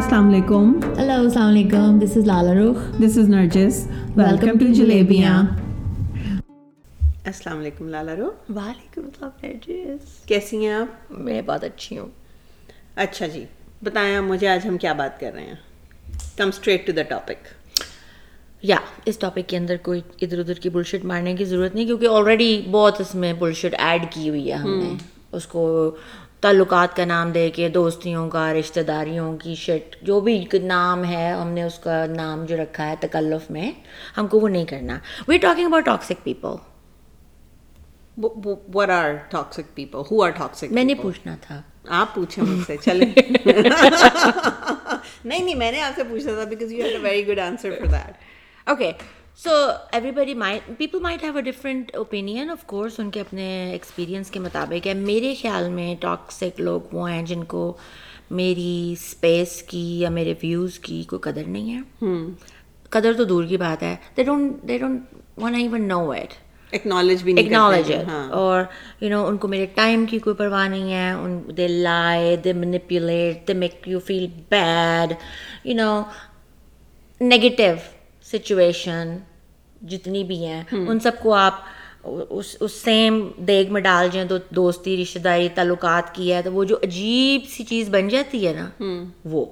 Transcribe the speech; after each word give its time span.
السلام 0.00 0.28
علیکم 0.28 0.70
ہیلو 0.98 1.12
السلام 1.14 1.48
علیکم 1.48 1.98
this 1.98 2.16
is 2.16 2.26
Lala 2.26 2.52
Rukh 2.54 2.76
this 3.00 3.16
is 3.18 3.28
Nargis 3.28 3.80
welcome 4.16 4.58
to 4.58 4.72
Jalebiyan 4.74 5.32
السلام 7.24 7.58
علیکم 7.58 7.88
لالا 7.88 8.14
رو 8.16 8.30
وعلیکم 8.50 9.00
السلام 9.00 9.30
نرجس 9.42 10.26
کیسی 10.26 10.56
ہیں 10.56 10.72
آپ 10.72 11.12
میں 11.18 11.42
بہت 11.42 11.64
اچھی 11.64 11.98
ہوں 11.98 12.08
اچھا 12.96 13.26
جی 13.26 13.44
بتائیں 13.82 14.14
آپ 14.16 14.22
مجھے 14.22 14.48
آج 14.48 14.66
ہم 14.66 14.78
کیا 14.78 14.92
بات 14.92 15.20
کر 15.20 15.32
رہے 15.34 15.44
ہیں 15.44 15.54
come 16.36 16.48
straight 16.48 16.86
to 16.86 16.92
the 16.92 17.02
topic 17.08 17.52
یا 18.62 18.76
اس 19.04 19.18
ٹاپک 19.18 19.48
کے 19.48 19.56
اندر 19.56 19.76
کوئی 19.82 20.00
ادھر 20.22 20.38
ادھر 20.38 20.60
کی 20.60 20.68
بلشٹ 20.70 21.04
مارنے 21.04 21.36
کی 21.36 21.44
ضرورت 21.44 21.74
نہیں 21.74 21.86
کیونکہ 21.86 22.06
آلریڈی 22.12 22.62
بہت 22.70 23.00
اس 23.00 23.14
میں 23.14 23.32
بلشٹ 23.38 23.74
ایڈ 23.78 24.06
کی 24.10 24.28
ہوئی 24.28 24.48
ہے 24.48 24.56
ہم 24.56 24.78
نے 24.78 24.94
اس 25.32 25.46
کو 25.46 25.68
تعلقات 26.40 26.96
کا 26.96 27.04
نام 27.04 27.30
دے 27.30 27.50
کے 27.50 27.68
دوستیوں 27.68 28.30
کا 28.30 28.54
رشتہ 28.54 28.80
داریوں 28.80 29.38
کی 29.38 29.54
شٹ 29.54 29.96
جو 30.02 30.20
بھی 30.20 30.46
نام 30.62 31.04
ہے 31.04 31.32
ہم 31.32 31.48
نے 31.48 31.62
اس 31.62 31.78
کا 31.78 32.06
نام 32.06 32.44
جو 32.44 32.56
رکھا 32.56 32.88
ہے 32.88 32.94
تکلف 33.00 33.50
میں 33.50 33.72
ہم 34.16 34.26
کو 34.26 34.40
وہ 34.40 34.48
نہیں 34.48 34.64
کرنا۔ 34.64 34.98
We 35.28 35.38
talking 35.38 35.66
about 35.66 35.84
toxic 35.84 36.24
people 36.24 36.48
what 38.74 38.90
are 38.90 39.10
toxic 39.28 39.74
people 39.74 39.98
who 40.10 40.22
are 40.22 40.30
toxic 40.30 40.64
میں 40.70 40.84
نے 40.84 40.94
پوچھنا 40.94 41.36
تھا۔ 41.40 41.62
آپ 41.88 42.14
پوچھیں 42.14 42.44
مجھ 42.44 42.66
سے 42.66 42.76
چلیں۔ 42.84 43.06
نہیں 45.24 45.44
نہیں 45.44 45.54
میں 45.54 45.72
نے 45.72 45.82
آپ 45.82 45.92
سے 45.96 46.04
پوچھا 46.04 46.34
تھا 46.34 46.44
because 46.44 46.72
you 46.72 46.84
had 46.84 46.92
a 46.92 47.02
very 47.02 47.28
good 47.28 47.38
answer 47.38 47.70
for 47.70 47.86
that 47.86 48.14
okay 48.68 48.92
so 49.38 49.50
everybody 50.10 50.34
might 50.34 50.70
people 50.78 51.00
might 51.00 51.22
have 51.24 51.36
a 51.36 51.42
different 51.42 51.90
opinion 51.96 52.50
of 52.50 52.64
course 52.66 52.98
ان 53.00 53.10
کے 53.10 53.20
اپنے 53.20 53.46
ایکسپیرینس 53.72 54.30
کے 54.30 54.40
مطابق 54.40 54.86
ہے 54.86 54.94
میرے 54.94 55.34
خیال 55.42 55.68
میں 55.70 55.94
ٹاکسک 56.00 56.60
لوگ 56.60 56.94
وہ 56.94 57.10
ہیں 57.10 57.22
جن 57.26 57.44
کو 57.44 57.62
میری 58.32 58.92
اسپیس 58.92 59.62
کی 59.62 59.84
یا 60.00 60.08
میرے 60.10 60.34
ویوز 60.42 60.78
کی 60.78 61.02
کوئی 61.08 61.20
قدر 61.22 61.46
نہیں 61.46 61.74
ہے 61.74 62.08
قدر 62.92 63.12
تو 63.12 63.24
دور 63.24 63.44
کی 63.44 63.56
بات 63.56 63.82
ہے 63.82 63.94
they 64.16 64.22
don't 64.22 64.62
they 64.68 64.78
don't 64.78 65.14
want 65.38 65.54
I 65.54 65.68
want 65.68 65.88
know 65.88 66.10
at 66.10 66.34
acknowledge 66.72 67.22
بھی 67.22 67.32
نہیں 67.32 67.46
اکنالج 67.46 67.92
اور 68.32 68.62
یو 69.00 69.08
نو 69.10 69.24
ان 69.26 69.36
کو 69.36 69.48
میرے 69.48 69.66
ٹائم 69.74 70.04
کی 70.06 70.18
کوئی 70.18 70.36
پرواہ 70.36 70.68
نہیں 70.68 70.92
ہے 70.92 71.10
ان 71.12 71.40
they 71.56 71.68
lie 71.68 72.36
they 72.44 72.52
manipulate 72.54 73.46
they 73.48 73.54
make 73.54 73.88
you 73.88 74.00
feel 74.00 74.26
bad 74.50 75.12
you 75.64 75.76
know 75.76 76.02
negative 77.20 77.72
situation 78.32 79.16
جتنی 79.82 80.24
بھی 80.24 80.46
ہیں 80.46 80.62
ان 80.72 81.00
سب 81.00 81.12
کو 81.22 81.34
آپ 81.34 81.54
اس 82.28 82.56
اس 82.60 82.72
سیم 82.72 83.30
دیگ 83.36 83.72
میں 83.72 83.80
ڈال 83.80 84.08
جائیں 84.12 84.28
تو 84.28 84.36
دوستی 84.50 85.02
رشتہ 85.02 85.18
داری 85.18 85.48
تعلقات 85.54 86.14
کی 86.14 86.32
ہے 86.32 86.42
تو 86.42 86.52
وہ 86.52 86.64
جو 86.64 86.76
عجیب 86.82 87.48
سی 87.48 87.64
چیز 87.64 87.88
بن 87.88 88.08
جاتی 88.08 88.48
ہے 88.48 88.52
نا 88.52 88.70
وہ۔ 89.24 89.44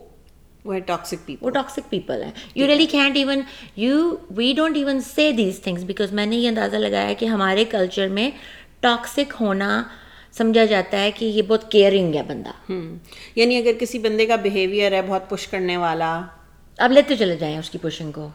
وہ 0.65 0.79
ٹاکسک 0.79 1.27
پیپل 1.27 1.47
وہ 1.47 1.51
ٹاکسک 1.51 1.91
پیپل 1.91 2.23
ہیں۔ 2.23 2.31
You 2.55 2.67
really 2.67 2.87
can't 2.87 3.17
even 3.17 3.41
you 3.77 4.17
we 4.31 4.53
don't 4.57 4.77
even 4.77 5.01
say 5.01 5.33
these 5.33 5.61
things 5.61 5.85
because 5.85 6.13
میں 6.13 6.27
نے 6.27 6.37
یہ 6.37 6.49
اندازہ 6.49 6.77
لگایا 6.77 7.13
کہ 7.13 7.27
ہمارے 7.27 7.65
کلچر 7.65 8.09
میں 8.09 8.31
ٹاکسک 8.81 9.35
ہونا 9.41 9.83
سمجھا 10.33 10.65
جاتا 10.65 11.01
ہے 11.01 11.11
کہ 11.11 11.25
یہ 11.25 11.43
بہت 11.43 11.71
کیئرنگ 11.73 12.15
ہے 12.15 12.23
بندہ۔ 12.23 12.73
یعنی 13.35 13.57
اگر 13.57 13.73
کسی 13.81 13.99
بندے 13.99 14.27
کا 14.27 14.37
بیہیویئر 14.37 14.93
ہے 14.93 15.03
بہت 15.03 15.31
پش 15.31 15.47
کرنے 15.49 15.77
والا۔ 15.77 16.21
اب 16.79 16.93
لیتے 16.93 17.17
چلے 17.17 17.37
جائیں 17.37 17.59
اس 17.59 17.71
کی 17.71 17.79
پوشنگ 17.79 18.13
کو۔ 18.13 18.29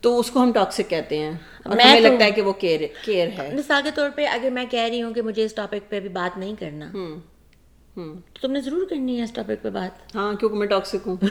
تو 0.00 0.18
اس 0.18 0.30
کو 0.30 0.42
ہم 0.42 0.52
ٹاکسک 0.52 0.90
کہتے 0.90 1.18
ہیں 1.18 1.32
ہمیں 1.66 2.00
لگتا 2.00 2.24
ہے 2.24 2.30
کہ 2.30 2.42
وہ 2.42 2.52
کیئر 2.52 2.80
کیئر 3.04 3.28
ہے۔ 3.38 3.50
مثال 3.54 3.82
کے 3.84 3.90
طور 3.94 4.10
پہ 4.14 4.26
اگر 4.26 4.50
میں 4.50 4.64
کہہ 4.70 4.80
رہی 4.80 5.02
ہوں 5.02 5.14
کہ 5.14 5.22
مجھے 5.22 5.44
اس 5.44 5.54
ٹاپک 5.54 5.90
پہ 5.90 6.00
بھی 6.00 6.08
بات 6.08 6.38
نہیں 6.38 6.54
کرنا 6.58 6.90
تو 7.94 8.40
تم 8.40 8.52
نے 8.52 8.60
ضرور 8.60 8.86
کرنی 8.90 9.18
ہے 9.18 9.24
اس 9.24 9.32
ٹاپک 9.32 9.62
پہ 9.62 9.70
بات۔ 9.70 10.16
ہاں 10.16 10.34
کیونکہ 10.34 10.56
میں 10.58 10.66
ٹاکسک 10.66 11.08
ہوں۔ 11.08 11.16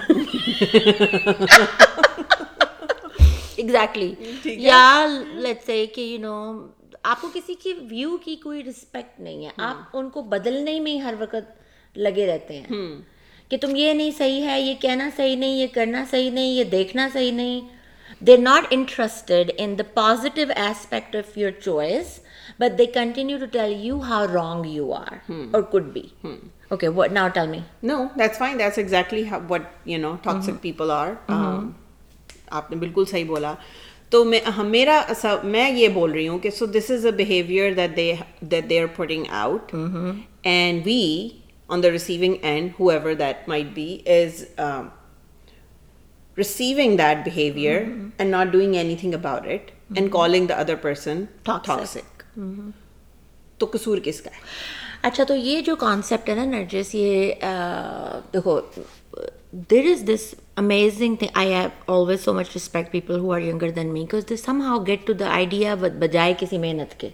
ایگزیکٹلی 3.55 4.13
یا 4.45 5.05
لیٹ 5.33 5.63
سے 5.65 5.85
کہ 5.85 6.01
یو 6.01 6.19
نو 6.19 6.67
آپ 7.03 7.21
کو 7.21 7.29
کسی 7.33 7.53
کی 7.53 7.73
ویو 7.89 8.17
کی 8.17 8.35
کوئی 8.35 8.63
رسپیکٹ 8.63 9.19
نہیں 9.19 9.45
ہے۔ 9.45 9.49
آپ 9.57 9.97
ان 9.97 10.09
کو 10.09 10.21
بدلنے 10.21 10.79
میں 10.79 10.97
ہر 10.97 11.13
وقت 11.19 11.61
لگے 11.97 12.27
رہتے 12.27 12.61
ہیں۔ 12.61 12.95
کہ 13.49 13.57
تم 13.57 13.75
یہ 13.75 13.93
نہیں 13.93 14.11
صحیح 14.17 14.43
ہے 14.43 14.61
یہ 14.61 14.73
کہنا 14.81 15.09
صحیح 15.15 15.35
نہیں 15.35 15.57
یہ 15.57 15.67
کرنا 15.73 16.03
صحیح 16.11 16.31
نہیں 16.31 16.53
یہ 16.53 16.63
دیکھنا 16.63 17.07
صحیح 17.13 17.31
نہیں۔ 17.31 17.74
They 18.27 18.35
not 18.37 18.65
interested 18.69 19.51
in 19.57 19.77
the 19.77 19.83
positive 19.93 20.47
aspect 20.55 21.15
of 21.15 21.37
your 21.37 21.51
choice 21.61 22.19
but 22.59 22.77
they 22.77 22.85
continue 22.93 23.37
to 23.37 23.45
tell 23.51 23.73
you 23.85 23.99
how 24.01 24.25
wrong 24.33 24.65
you 24.67 24.93
are 24.93 25.31
اور 25.31 25.61
could 25.71 25.91
be 25.93 26.01
okay 26.71 26.87
now 27.11 27.27
tell 27.33 27.47
me 27.49 27.59
no 27.83 28.03
that's 28.17 28.37
fine 28.37 28.59
that's 28.59 28.77
exactly 28.77 29.23
what 29.49 29.61
you 29.85 29.99
know 29.99 30.15
toxic 30.23 30.61
people 30.61 30.91
are 30.91 31.13
آپ 31.29 32.71
نے 32.71 32.77
بالکل 32.77 33.05
صحیح 33.05 33.25
بولا 33.25 33.53
تو 34.09 34.23
میں 34.25 34.39
میرا 34.65 35.01
میں 35.43 35.69
یہ 35.71 35.87
بول 35.93 36.11
رہی 36.11 36.27
ہوں 36.27 36.39
کہ 36.39 36.49
so 36.49 36.65
this 36.67 36.91
is 36.91 37.05
a 37.05 37.11
behaviour 37.13 37.73
that 37.73 37.95
they 37.97 38.13
that 38.41 38.69
they 38.69 38.79
are 38.81 38.85
putting 38.95 39.23
out 39.33 39.73
and 40.43 40.81
we 40.85 41.27
on 41.69 41.83
the 41.83 41.91
receiving 41.91 42.35
and 42.41 42.69
however 42.89 43.13
that 43.13 43.47
might 43.49 43.73
be 43.73 43.97
is 44.05 44.43
receiving 46.37 46.97
that 46.97 47.23
behavior 47.25 47.77
and 48.19 48.31
not 48.31 48.51
doing 48.51 48.75
anything 48.77 49.13
about 49.13 49.45
it 49.47 49.71
and 49.95 50.11
calling 50.11 50.47
the 50.47 50.57
other 50.65 50.77
person 50.87 51.27
toxic 51.43 52.23
تو 53.59 53.65
قصور 53.73 53.97
کس 54.03 54.21
کا 54.21 54.29
ہے 54.35 54.39
اچھا 55.07 55.23
تو 55.23 55.35
یہ 55.35 55.61
جو 55.61 55.75
concept 55.75 56.29
ہے 56.29 56.33
نا 56.35 56.45
نرجس 56.45 56.93
یہ 56.95 57.31
دیکھو 58.33 58.59
there 59.71 59.85
is 59.91 60.03
this 60.07 60.33
amazing 60.57 61.15
thing 61.19 61.29
I 61.33 61.53
have 61.53 61.69
always 61.93 62.23
so 62.25 62.33
much 62.33 62.49
respect 62.53 62.91
people 62.91 63.19
who 63.19 63.33
are 63.33 63.41
younger 63.41 63.69
than 63.75 63.91
me 63.93 63.99
because 63.99 64.29
they 64.29 64.35
somehow 64.61 64.83
get 64.87 65.05
to 65.07 65.13
the 65.13 65.29
idea 65.29 65.75
بجائے 65.99 66.33
کسی 66.39 66.57
محنت 66.57 66.99
کے 66.99 67.09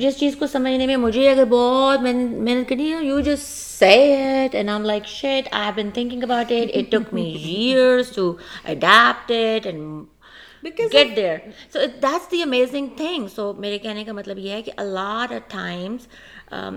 جس 0.00 0.18
چیز 0.18 0.36
کو 0.38 0.46
سمجھنے 0.52 0.86
میں 0.86 0.96
مجھے 0.96 1.28
اگر 1.30 1.44
بہت 1.50 2.00
محنت 2.00 2.68
کرنی 2.68 2.92
ہے 2.92 3.04
you 3.04 3.18
it 3.82 4.54
and 4.54 4.70
I'm 4.70 4.84
like 4.84 5.06
shit 5.06 5.48
I 5.52 5.64
have 5.64 5.76
been 5.76 5.92
thinking 5.92 6.22
about 6.22 6.50
it. 6.50 6.74
It 6.74 6.90
took 6.90 7.12
me 7.12 7.24
years 7.52 8.10
to 8.12 8.38
adapt 8.64 9.30
it 9.30 9.66
and 9.66 10.06
get 10.90 11.14
there. 11.16 11.52
So 11.70 11.80
it, 11.80 12.00
that's 12.00 12.26
the 12.28 12.42
amazing 12.42 12.90
thing. 12.96 13.28
So 13.28 13.52
میرے 13.58 13.78
کہنے 13.78 14.04
کا 14.04 14.12
مطلب 14.12 14.38
یہ 14.38 14.52
ہے 14.52 14.62
کہ 14.62 14.72
a 14.78 14.84
lot 14.84 15.34
of 15.38 15.48
times 15.48 16.08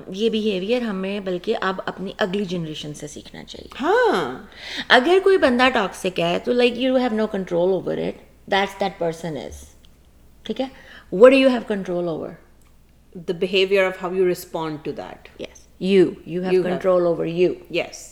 یہ 0.07 0.29
behaviour 0.29 0.81
ہمیں 0.81 1.19
بلکہ 1.19 1.55
اب 1.61 1.81
اپنی 1.85 2.11
اگلی 2.17 2.45
جنریشن 2.45 2.93
سے 2.93 3.07
سیکھنا 3.07 3.43
چاہیے۔ 3.43 3.69
ہاں۔ 3.81 4.45
اگر 4.89 5.19
کوئی 5.23 5.37
بندہ 5.37 5.67
ٹاکسک 5.73 6.19
ہے 6.19 6.37
تو 6.43 6.53
like 6.53 6.77
you 6.77 6.95
have 6.95 7.15
no 7.15 7.27
control 7.27 7.73
over 7.73 7.97
it 7.97 8.21
that's 8.51 8.79
that 8.79 8.99
person 8.99 9.37
is 9.37 9.63
ٹھیک 10.45 10.61
ہے؟ 10.61 10.67
What 11.11 11.33
you 11.33 11.49
have 11.49 11.61
control 11.67 12.07
over 12.07 12.29
the 13.27 13.33
behaviour 13.39 13.85
of 13.85 14.03
how 14.03 14.13
you 14.13 14.27
respond 14.27 14.77
to 14.83 14.91
that 14.91 15.41
yes 15.41 15.67
you 15.79 16.05
you 16.25 16.43
have 16.43 16.63
control 16.63 17.05
over 17.05 17.25
you 17.25 17.53
yes 17.69 18.05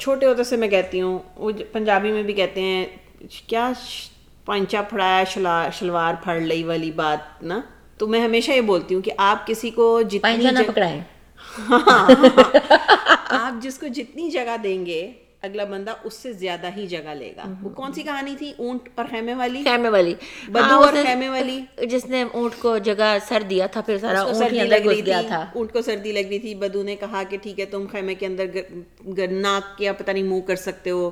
چھوٹے 0.00 0.26
ہوتے 0.26 0.44
سے 0.44 0.56
میں 0.56 0.68
کہتی 0.68 1.00
ہوں 1.00 1.18
وہ 1.36 1.50
پنجابی 1.72 2.12
میں 2.12 2.22
بھی 2.22 2.32
کہتے 2.32 2.60
ہیں 2.60 2.86
کیا 3.46 3.72
پنچا 4.44 4.82
پھڑایا 4.82 5.22
شلوار 5.78 6.14
پھڑ 6.22 6.38
لئی 6.40 6.62
والی 6.64 6.90
بات 6.90 7.42
نا؟ 7.42 7.60
تو 7.98 8.06
میں 8.06 8.20
ہمیشہ 8.20 8.52
یہ 8.52 8.60
بولتی 8.60 8.94
ہوں 8.94 9.02
کہ 9.02 9.12
آپ 9.16 9.46
کسی 9.46 9.70
کو 9.70 10.02
جتنی 10.02 10.64
پکڑائیں۔ 10.66 11.00
آپ 13.30 13.62
جس 13.62 13.78
کو 13.78 13.86
جتنی 13.86 14.30
جگہ 14.30 14.56
دیں 14.62 14.86
گے 14.86 15.12
اگلا 15.42 15.64
بندہ 15.64 15.94
اس 16.04 16.14
سے 16.14 16.32
زیادہ 16.32 16.66
ہی 16.76 16.86
جگہ 16.86 17.14
لے 17.14 17.32
گا۔ 17.36 17.44
وہ 17.62 17.68
کون 17.70 17.92
سی 17.92 18.02
کہانی 18.02 18.36
تھی؟ 18.38 18.52
اونٹ 18.58 18.88
اور 18.94 19.04
خیمے 19.10 19.34
والی؟ 19.34 19.64
خیمے 19.64 19.88
والی۔ 19.88 20.14
بدو 20.48 20.74
اور 20.74 20.92
خیمے 21.02 21.28
والی۔ 21.28 21.60
جس 21.86 22.06
نے 22.06 22.24
اونٹ 22.32 22.52
کو 22.58 22.78
جگہ 22.78 23.16
سر 23.28 23.42
دیا 23.50 23.66
تھا 23.66 23.80
پھر 23.80 23.98
سارا 23.98 24.20
اونٹ 24.20 24.52
اندر 24.60 24.78
گھس 24.84 25.06
گیا 25.06 25.22
تھا۔ 25.26 25.46
اونٹ 25.54 25.72
کو 25.72 25.82
سردی 25.82 26.12
لگ 26.12 26.28
رہی 26.28 26.38
تھی۔ 26.38 26.54
بدو 26.54 26.82
نے 26.82 26.96
کہا 26.96 27.22
کہ 27.28 27.36
ٹھیک 27.38 27.60
ہے 27.60 27.64
تم 27.64 27.86
خیمے 27.92 28.14
کے 28.14 28.26
اندر 28.26 28.44
ناک 29.30 29.78
کیا 29.78 29.92
پتہ 29.92 30.10
نہیں 30.10 30.22
منہ 30.22 30.40
کر 30.40 30.56
سکتے 30.56 30.90
ہو۔ 30.90 31.10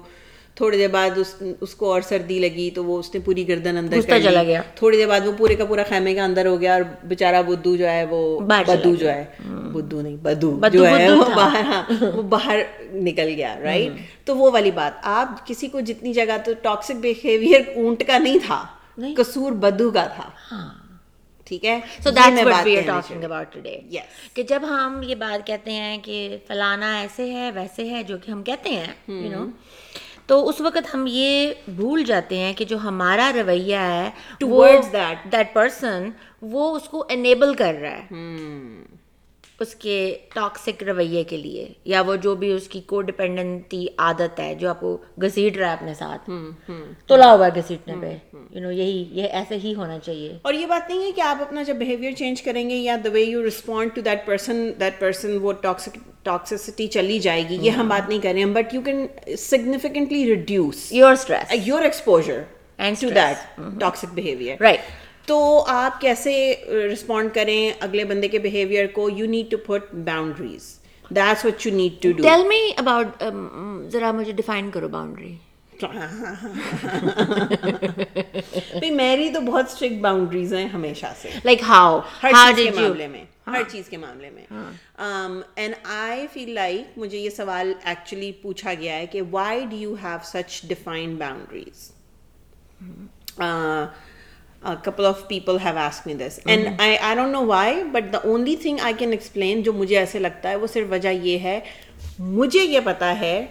تھوڑی 0.56 0.78
دیر 0.78 0.88
بعد 0.88 1.18
اس 1.60 1.74
کو 1.74 1.92
اور 1.92 2.00
سردی 2.08 2.38
لگی 2.38 2.68
تو 2.74 2.84
وہ 2.84 2.98
اس 2.98 3.08
نے 3.14 3.20
پوری 3.24 3.46
گردن 3.48 3.76
اندر 3.76 4.00
چلا 4.00 4.42
گیا۔ 4.42 4.60
تھوڑی 4.76 4.96
دیر 4.96 5.06
بعد 5.08 5.26
وہ 5.26 5.32
پورے 5.38 5.54
کا 5.54 5.64
پورا 5.64 5.82
خیمے 5.88 6.12
کے 6.14 6.20
اندر 6.20 6.46
ہو 6.46 6.60
گیا 6.60 6.72
اور 6.74 6.82
بےچارا 7.08 7.40
بدو 7.40 7.74
جو 7.76 7.88
ہے 7.88 8.04
وہ 8.10 8.18
بدو 8.40 8.94
جو 8.94 9.08
ہے 9.10 9.24
بدو 9.72 10.00
نہیں 10.00 10.16
بدو 10.16 10.56
جو 10.72 10.86
ہے 10.86 11.08
وہ 11.10 11.24
باہر 11.36 12.04
وہ 12.16 12.22
باہر 12.34 12.60
نکل 12.94 13.28
گیا 13.28 13.54
رائٹ 13.60 13.92
تو 14.26 14.36
وہ 14.36 14.50
والی 14.52 14.70
بات 14.70 14.92
آپ 15.12 15.46
کسی 15.46 15.68
کو 15.68 15.80
جتنی 15.80 16.12
جگہ 16.12 16.36
تو 16.44 16.52
ٹاکسک 16.62 16.96
بہیویئر 17.02 17.60
اونٹ 17.76 18.06
کا 18.06 18.18
نہیں 18.18 18.38
تھا 18.46 18.64
قصور 19.16 19.52
بدو 19.52 19.90
کا 19.90 20.06
تھا۔ 20.06 20.28
ٹھیک 21.46 21.64
ہے؟ 21.64 21.78
So 22.04 22.10
that's 22.10 22.46
what 22.46 22.64
we 22.64 22.76
are 22.76 22.82
talking 22.86 23.24
about 23.24 23.52
today 23.52 23.78
کہ 24.34 24.42
جب 24.42 24.64
ہم 24.68 25.00
یہ 25.02 25.14
بات 25.14 25.46
کہتے 25.46 25.70
ہیں 25.70 25.96
کہ 26.02 26.36
فلانا 26.46 26.96
ایسے 26.98 27.30
ہے 27.32 27.50
ویسے 27.54 27.88
ہے 27.90 28.02
جو 28.02 28.16
کہ 28.18 28.30
ہم 28.30 28.42
کہتے 28.42 28.70
ہیں 28.70 28.92
یو 29.08 29.30
نو 29.30 29.44
تو 30.26 30.48
اس 30.48 30.60
وقت 30.60 30.94
ہم 30.94 31.04
یہ 31.08 31.54
بھول 31.68 32.04
جاتے 32.04 32.38
ہیں 32.38 32.52
کہ 32.52 32.64
جو 32.64 32.76
ہمارا 32.76 33.32
رویہ 33.34 33.76
ہے 33.76 34.10
دیٹ 35.32 35.54
پرسن 35.54 36.10
وہ 36.42 36.76
اس 36.76 36.88
کو 36.88 37.04
انیبل 37.08 37.54
کر 37.54 37.74
رہا 37.74 37.90
ہے۔ 37.90 38.06
اس 39.60 39.74
کے 39.74 40.18
ٹاکسک 40.34 40.82
رویے 40.82 41.24
کے 41.24 41.36
لیے 41.36 41.68
یا 41.84 42.00
وہ 42.00 42.16
جو 42.16 42.34
بھی 42.34 42.52
اس 42.52 42.68
کی 42.68 42.80
کو 42.80 43.02
ڈپینڈنٹی 43.02 43.86
عادت 43.98 44.40
ہے 44.40 44.54
جو 44.54 44.68
آپ 44.68 44.80
کو 44.80 44.96
گھسیٹ 45.22 45.56
رہا 45.56 45.68
ہے 45.68 45.72
اپنے 45.72 45.94
ساتھ۔ 45.94 46.30
تلا 47.06 47.34
ہوا 47.34 47.46
ہے 47.46 47.60
گھسیٹنے 47.60 47.94
پہ۔ 48.00 48.36
یو 48.50 48.60
نو 48.60 48.70
یہی 48.70 49.04
یہ 49.10 49.22
ایسے 49.22 49.56
ہی 49.64 49.74
ہونا 49.74 49.98
چاہیے۔ 49.98 50.38
اور 50.42 50.54
یہ 50.54 50.66
بات 50.66 50.90
نہیں 50.90 51.02
ہے 51.02 51.12
کہ 51.12 51.20
آپ 51.20 51.40
اپنا 51.40 51.62
جب 51.62 51.76
بہیویئر 51.76 52.12
چینج 52.12 52.42
کریں 52.42 52.70
گے 52.70 52.74
یا 52.74 52.96
the 53.04 53.10
way 53.10 53.20
you 53.20 53.46
respond 53.46 53.90
to 53.94 54.00
that 54.00 54.26
person 54.26 54.72
that 54.80 55.00
person 55.00 55.38
وہ 55.42 55.52
ٹاکسک 55.52 55.98
ٹاکسٹی 56.22 56.86
چلی 56.86 57.18
جائے 57.18 57.48
گی 57.48 57.58
یہ 57.60 57.70
ہم 57.70 57.88
بات 57.88 58.08
نہیں 58.08 58.18
کر 58.18 58.30
رہے 58.32 58.38
ہیں 58.38 58.52
but 58.52 58.74
you 58.74 58.80
can 58.80 59.06
significantly 59.38 60.24
reduce 60.24 60.92
your 60.92 61.12
stress 61.12 61.68
your 61.68 61.82
exposure 61.82 62.42
to 63.00 63.08
that 63.08 63.60
toxic 63.80 64.14
behaviour 64.14 64.56
right 64.60 64.80
تو 65.26 65.64
آپ 65.68 66.00
کیسے 66.00 66.32
رسپونڈ 66.92 67.34
کریں 67.34 67.70
اگلے 67.80 68.04
بندے 68.04 68.28
کے 68.28 68.38
بہیویئر 68.38 68.86
کو؟ 68.92 69.08
You 69.10 69.26
need 69.26 69.50
to 69.50 69.56
put 69.66 69.94
boundaries 69.94 70.74
that's 71.10 71.44
what 71.44 71.66
you 71.66 71.72
need 71.76 72.02
to 72.02 72.12
do 72.12 72.22
tell 72.22 72.46
me 72.48 72.60
about 72.76 73.22
ذرا 73.92 74.12
مجھے 74.12 74.32
ڈیفائن 74.32 74.70
کرو 74.70 74.88
باؤنڈری 74.88 75.34
میری 78.90 79.28
تو 79.34 79.40
بہت 79.40 79.70
اسٹرکٹ 79.70 80.00
باؤنڈریز 80.00 80.52
ہیں 80.54 80.66
ہمیشہ 80.68 81.06
سے۔ 81.22 81.30
لائک 81.44 81.62
ہاؤ 81.68 81.98
ہر 82.22 82.32
چیز 82.32 82.56
کے 82.56 82.70
معاملے 82.70 83.06
میں 83.06 83.24
ہر 83.46 83.62
چیز 83.70 83.88
کے 83.88 83.96
معاملے 83.96 84.30
میں۔ 84.30 84.46
اینڈ 85.56 85.74
آئی 85.84 86.26
فیل 86.32 86.50
لائک 86.54 86.98
مجھے 86.98 87.18
یہ 87.18 87.30
سوال 87.30 87.72
ایکچولی 87.84 88.30
پوچھا 88.42 88.74
گیا 88.80 88.96
ہے 88.96 89.06
کہ 89.06 89.22
why 89.30 89.64
do 89.70 89.76
you 89.76 89.94
have 90.02 90.18
such 90.24 90.60
defined 90.68 91.18
boundaries 91.18 91.90
couple 94.84 95.06
of 95.06 95.26
people 95.28 95.56
have 95.64 95.78
ask 95.78 96.06
me 96.06 96.14
this 96.14 96.38
and 96.44 96.66
I 96.78 96.96
I 96.96 97.14
don't 97.14 97.32
know 97.32 97.44
why 97.46 97.82
but 97.84 98.12
the 98.12 98.18
only 98.24 98.56
thing 98.56 98.78
I 98.82 98.94
can 98.98 99.10
explain 99.10 99.62
جو 99.62 99.72
مجھے 99.72 99.98
ایسے 99.98 100.18
لگتا 100.18 100.50
ہے 100.50 100.56
وہ 100.56 100.66
صرف 100.66 100.86
وجہ 100.90 101.08
یہ 101.08 101.38
ہے 101.38 101.60
مجھے 102.18 102.60
یہ 102.60 102.80
پتا 102.84 103.18
ہے 103.20 103.46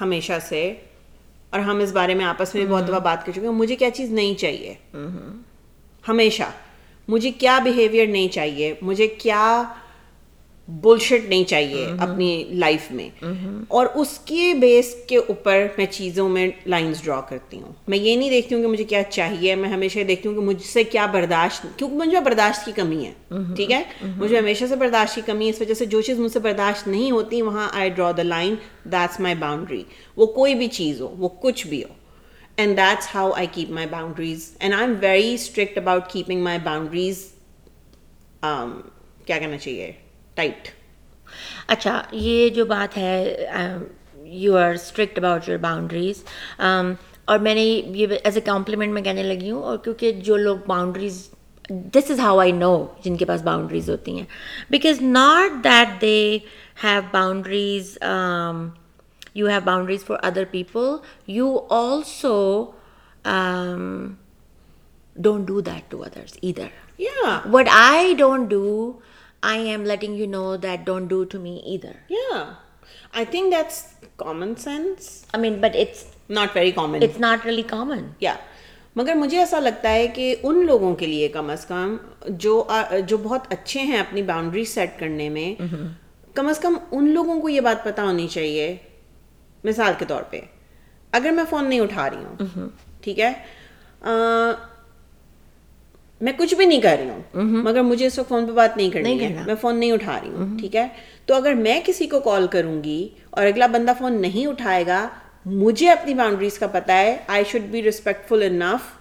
ہمیشہ 0.00 0.38
سے 0.48 0.74
اور 1.50 1.60
ہم 1.60 1.78
اس 1.78 1.92
بارے 1.92 2.14
میں 2.14 2.24
آپس 2.24 2.54
میں 2.54 2.64
بہت 2.66 2.88
دفعہ 2.88 2.98
بات 2.98 3.26
کر 3.26 3.32
چکے 3.32 3.40
ہیں 3.40 3.54
مجھے 3.54 3.76
کیا 3.76 3.90
چیز 3.90 4.12
نہیں 4.12 4.34
چاہیے 4.34 4.74
ہمیشہ 6.08 6.50
مجھے 7.08 7.30
کیا 7.30 7.58
بیہیویئر 7.64 8.06
نہیں 8.06 8.28
چاہیے 8.28 8.74
مجھے 8.82 9.06
کیا 9.06 9.62
بلشٹ 10.82 11.28
نہیں 11.28 11.44
چاہیے 11.44 11.86
اپنی 11.98 12.44
لائف 12.50 12.90
میں۔ 12.90 13.08
اور 13.68 13.86
اس 13.94 14.18
کے 14.24 14.54
بیس 14.54 14.94
کے 15.06 15.16
اوپر 15.16 15.66
میں 15.78 15.86
چیزوں 15.90 16.28
میں 16.28 16.48
لائنز 16.66 17.02
ڈرا 17.02 17.20
کرتی 17.20 17.60
ہوں۔ 17.60 17.72
میں 17.88 17.98
یہ 17.98 18.16
نہیں 18.16 18.30
دیکھتی 18.30 18.54
ہوں 18.54 18.62
کہ 18.62 18.68
مجھے 18.68 18.84
کیا 18.84 19.02
چاہیے 19.02 19.54
میں 19.54 19.68
ہمیشہ 19.68 19.98
دیکھتی 19.98 20.28
ہوں 20.28 20.34
کہ 20.34 20.40
مجھ 20.40 20.62
سے 20.62 20.84
کیا 20.84 21.06
برداشت 21.06 21.66
کیونکہ 21.76 21.96
مجھے 21.96 22.20
برداشت 22.20 22.64
کی 22.64 22.72
کمی 22.76 23.04
ہے 23.06 23.12
ٹھیک 23.56 23.72
ہے؟ 23.72 23.82
مجھے 24.16 24.38
ہمیشہ 24.38 24.64
سے 24.68 24.76
برداشت 24.76 25.14
کی 25.14 25.20
کمی 25.26 25.44
ہے 25.44 25.50
اس 25.50 25.60
وجہ 25.60 25.74
سے 25.74 25.86
جو 25.86 26.00
چیز 26.00 26.18
مجھ 26.18 26.32
سے 26.32 26.38
برداشت 26.38 26.88
نہیں 26.88 27.10
ہوتی 27.10 27.42
وہاں 27.42 27.68
I 27.72 27.90
draw 27.90 28.10
the 28.16 28.22
line 28.22 28.54
that's 28.84 29.20
my 29.20 29.34
boundary 29.34 29.82
وہ 30.16 30.26
کوئی 30.26 30.54
بھی 30.54 30.68
چیز 30.68 31.00
ہو 31.00 31.08
وہ 31.18 31.28
کچھ 31.28 31.66
بھی 31.66 31.84
ہو۔ 31.84 31.94
And 32.56 32.76
that's 32.76 33.08
how 33.14 33.30
I 33.30 33.46
keep 33.52 33.70
my 33.70 33.86
boundaries 33.90 34.50
and 34.58 34.74
I 34.74 34.82
am 34.84 34.94
very 35.00 35.34
strict 35.34 35.78
about 35.78 36.06
keeping 36.08 36.42
my 36.42 36.58
boundaries 36.62 37.26
کیا 39.24 39.38
کہنا 39.38 39.58
چاہیے؟ 39.58 39.92
ٹائٹ 40.34 40.68
اچھا 41.68 42.00
یہ 42.12 42.48
جو 42.48 42.64
بات 42.66 42.96
ہے 42.96 43.36
you 44.24 44.56
are 44.56 44.72
strict 44.74 45.18
about 45.18 45.48
your 45.48 45.58
boundaries 45.58 46.22
اور 46.58 47.38
میں 47.38 47.54
نے 47.54 47.62
یہ 47.62 48.16
ایز 48.24 48.36
اے 48.36 48.40
کمپلیمنٹ 48.40 48.92
میں 48.92 49.02
کہنے 49.02 49.22
لگی 49.22 49.50
ہوں 49.50 49.62
اور 49.62 49.78
کیونکہ 49.84 50.12
جو 50.28 50.36
لوگ 50.36 50.56
boundaries 50.66 51.28
this 51.94 52.10
is 52.10 52.20
how 52.20 52.38
I 52.40 52.52
know 52.52 52.72
جن 53.04 53.16
کے 53.16 53.24
پاس 53.24 53.42
باؤنڈریز 53.42 53.90
ہوتی 53.90 54.16
ہیں. 54.16 54.24
Because 54.70 55.00
not 55.02 55.64
that 55.64 56.00
they 56.02 56.38
have 56.84 57.00
boundaries 57.10 57.96
you 59.34 59.48
have 59.48 59.60
boundaries 59.64 60.04
for 60.04 60.16
other 60.22 60.44
people 60.50 60.96
you 61.32 61.56
also 61.70 62.64
don't 65.16 65.46
do 65.48 65.60
that 65.60 65.90
to 65.90 66.02
others 66.02 66.38
ادھر 66.42 67.48
what 67.52 67.68
I 67.72 68.14
don't 68.18 68.50
do 68.50 68.92
I 69.42 69.68
am 69.68 69.84
letting 69.84 70.16
you 70.16 70.26
know 70.30 70.56
that 70.56 70.86
don't 70.86 71.10
do 71.10 71.24
to 71.24 71.40
me 71.40 71.58
ادھر 71.66 72.14
I 73.12 73.24
think 73.24 73.52
that's 73.52 73.82
common 74.16 74.54
sense 74.54 75.08
I 75.32 75.40
mean 75.42 75.60
but 75.60 75.76
it's 75.76 76.04
not 76.30 76.56
very 76.56 76.70
common 76.70 77.02
it's 77.02 77.20
not 77.20 77.46
really 77.46 77.62
common 77.62 78.06
یا 78.20 78.34
مگر 78.96 79.14
مجھے 79.14 79.38
ایسا 79.38 79.60
لگتا 79.60 79.90
ہے 79.90 80.06
کہ 80.06 80.34
ان 80.42 80.66
لوگوں 80.66 80.94
کے 80.94 81.06
لیے 81.06 81.28
کم 81.28 81.50
از 81.50 81.66
کم 81.66 81.96
جو 82.28 82.64
جو 83.06 83.16
بہت 83.16 83.46
اچھے 83.50 83.80
ہیں 83.80 83.98
اپنی 83.98 84.22
باؤنڈری 84.22 84.64
سیٹ 84.64 84.98
کرنے 84.98 85.28
میں 85.28 85.54
کم 86.34 86.48
از 86.48 86.58
کم 86.58 86.76
ان 86.90 87.08
لوگوں 87.10 87.40
کو 87.40 87.48
یہ 87.48 87.60
بات 87.60 87.84
پتہ 87.84 88.00
ہونی 88.00 88.28
چاہیے 88.28 88.76
مثال 89.64 89.92
کے 89.98 90.04
طور 90.04 90.22
پہ 90.22 90.40
اگر 91.12 91.30
میں 91.30 91.44
فون 91.50 91.68
نہیں 91.68 91.80
اٹھا 91.80 92.10
رہی 92.10 92.24
ہوں 92.24 92.68
ٹھیک 93.00 93.20
ہے؟ 93.20 93.32
میں 96.20 96.32
کچھ 96.36 96.54
بھی 96.54 96.66
نہیں 96.66 96.80
کر 96.80 96.96
رہی 97.00 97.08
ہوں 97.08 97.62
مگر 97.64 97.82
مجھے 97.82 98.06
اس 98.06 98.18
وقت 98.18 98.28
فون 98.28 98.46
پہ 98.46 98.52
بات 98.52 98.76
نہیں 98.76 98.90
کرنی 98.90 99.20
ہے۔ 99.20 99.42
میں 99.46 99.54
فون 99.60 99.78
نہیں 99.80 99.92
اٹھا 99.92 100.18
رہی 100.22 100.28
ہوں 100.28 100.58
ٹھیک 100.58 100.76
ہے؟ 100.76 100.86
تو 101.26 101.34
اگر 101.34 101.54
میں 101.54 101.80
کسی 101.84 102.06
کو 102.06 102.20
کال 102.20 102.46
کروں 102.46 102.82
گی 102.84 103.08
اور 103.30 103.46
اگلا 103.46 103.66
بندہ 103.66 103.92
فون 103.98 104.20
نہیں 104.22 104.46
اٹھائے 104.46 104.86
گا 104.86 105.06
مجھے 105.44 105.90
اپنی 105.90 106.14
باؤنڈریز 106.14 106.58
کا 106.58 106.66
پتا 106.66 106.98
ہے۔ 106.98 107.16
I 107.26 107.44
should 107.50 107.70
be 107.70 107.82
respectful 107.82 108.42
enough 108.42 108.92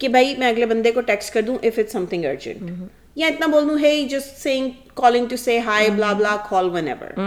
کہ 0.00 0.08
بھائی 0.08 0.34
میں 0.38 0.48
اگلے 0.48 0.66
بندے 0.66 0.92
کو 0.92 1.00
ٹیکسٹ 1.00 1.32
کر 1.34 1.42
دوں 1.42 1.56
if 1.62 1.78
it 1.78 1.90
some 1.90 2.04
thing 2.06 2.24
urgent 2.24 2.70
یا 3.16 3.26
اتنا 3.26 3.46
بول 3.46 3.68
دوں 3.68 3.78
ہے 3.82 4.02
just 4.08 4.36
saying 4.38 4.70
calling 4.94 5.26
to 5.26 5.36
say 5.36 5.58
hi 5.58 5.90
blah 5.90 6.12
blah 6.12 6.36
call 6.50 6.68
whenever 6.88 7.18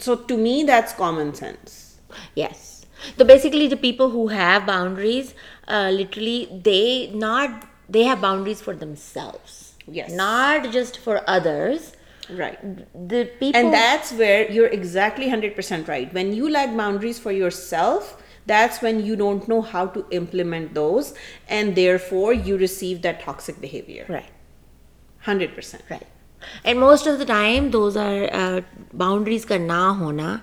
so 0.00 0.14
to 0.26 0.36
me 0.36 0.62
that's 0.66 0.94
common 0.94 1.30
sense 1.34 1.78
yes 2.36 2.68
تو 3.16 3.24
basically 3.24 3.66
the 3.66 3.76
people 3.80 4.10
who 4.14 4.26
have 4.26 4.58
boundaries 4.64 5.32
literally 5.90 6.44
they 6.64 7.06
not 7.14 7.50
they 7.96 8.04
have 8.10 8.20
boundaries 8.20 8.60
for 8.66 8.74
themselves 8.82 9.56
yes 9.98 10.10
not 10.20 10.70
just 10.76 10.98
for 11.06 11.16
others 11.36 11.92
right 12.40 12.58
the 13.12 13.22
people 13.40 13.60
and 13.60 13.72
that's 13.72 14.12
where 14.22 14.50
you're 14.50 14.72
exactly 14.80 15.28
100% 15.28 15.88
right 15.88 16.12
when 16.18 16.32
you 16.32 16.50
lack 16.50 16.76
boundaries 16.76 17.18
for 17.18 17.32
yourself 17.32 18.16
that's 18.46 18.80
when 18.82 19.04
you 19.06 19.16
don't 19.16 19.48
know 19.48 19.60
how 19.72 19.86
to 19.96 20.04
implement 20.10 20.74
those 20.74 21.12
and 21.48 21.74
therefore 21.74 22.32
you 22.32 22.56
receive 22.56 23.02
that 23.02 23.20
toxic 23.26 23.60
behavior 23.60 24.06
right 24.08 24.30
100% 25.26 25.90
right 25.90 26.06
and 26.64 26.78
most 26.80 27.06
of 27.06 27.18
the 27.18 27.26
time 27.26 27.70
those 27.70 27.96
are 27.96 28.22
uh, 28.42 28.60
boundaries 29.04 29.44
کا 29.46 29.58
نہ 29.58 29.82
ہونا 29.98 30.36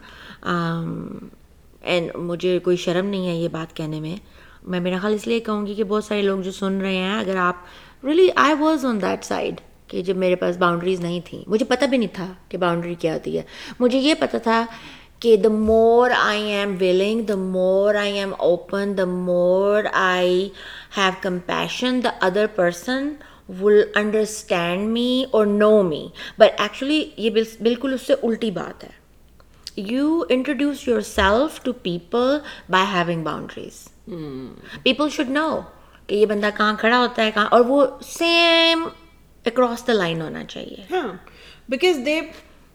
and 1.82 2.16
مجھے 2.16 2.58
کوئی 2.64 2.78
شرم 2.78 3.08
نہیں 3.10 3.28
ہے 3.28 3.36
یہ 3.36 3.48
بات 3.52 3.76
کہنے 3.76 4.00
میں 4.00 4.16
میں 4.68 4.80
میرا 4.80 4.98
خیال 5.02 5.14
اس 5.14 5.28
لیے 5.28 5.40
کہوں 5.40 5.66
گی 5.68 5.74
کہ 5.74 5.84
بہت 5.84 6.04
سارے 6.04 6.22
لوگ 6.22 6.40
جو 6.40 6.52
سن 6.52 6.82
رہے 6.82 6.96
ہیں، 6.96 7.20
اگر 7.20 7.36
آپ 7.36 8.06
really 8.06 8.28
I 8.36 8.56
was 8.60 8.86
on 8.86 9.02
that 9.02 9.24
side 9.26 9.62
کہ 9.88 10.02
جب 10.02 10.18
میرے 10.18 10.36
پاس 10.36 10.58
باؤنڈریز 10.58 11.00
نہیں 11.02 11.20
تھیں۔ 11.26 11.44
مجھے 11.48 11.66
پتہ 11.66 11.86
بھی 11.86 11.98
نہیں 11.98 12.16
تھا 12.16 12.34
کہ 12.50 12.58
باؤنڈری 12.58 12.96
کیا 12.96 13.14
ہوتی 13.14 13.38
ہے۔ 13.38 13.44
مجھے 13.80 14.00
یہ 14.00 14.14
پتہ 14.20 14.38
تھا 14.44 14.66
کہ 15.20 15.36
the 15.38 15.50
more 15.50 16.12
I 16.20 16.52
am 16.52 16.76
willing 16.82 17.22
the 17.22 17.36
more 17.36 17.96
I 17.96 18.18
am 18.20 18.34
open 18.38 18.98
the 18.98 19.06
more 19.06 19.84
I 19.94 20.50
have 20.98 21.12
compassion 21.22 22.00
the 22.04 22.10
other 22.22 22.46
person 22.56 23.10
will 23.62 23.82
understand 23.96 24.90
me 24.90 25.24
اور 25.32 25.46
نو 25.46 25.82
می 25.84 26.08
بٹ 26.38 26.62
ایکچولی 26.62 27.10
یہ 27.18 27.30
بالکل 27.62 27.94
اس 27.94 28.08
سے 28.08 28.14
الٹی 28.24 28.52
بات 28.52 28.84
ہے۔ 28.84 28.90
You 29.76 30.22
introduce 30.30 30.88
yourself 31.02 31.64
to 31.64 31.74
people 31.74 32.38
by 32.70 32.86
having 32.94 33.24
boundaries 33.24 33.88
people 34.84 35.10
should 35.16 35.30
know 35.30 35.50
کہ 36.08 36.16
یہ 36.16 36.26
بندہ 36.26 36.50
کہاں 36.58 36.76
کھڑا 36.80 37.00
ہوتا 37.00 37.24
ہے 37.24 37.32
کہاں 37.32 37.48
اور 37.52 37.62
وہ 37.68 37.86
سیم 38.06 38.84
اکراس 39.46 39.88
دا 39.88 39.94
لائن 39.94 40.22
ہونا 40.22 40.44
چاہیے۔ 40.46 40.84
ہاں 40.92 41.08
because 41.70 42.00
they 42.06 42.20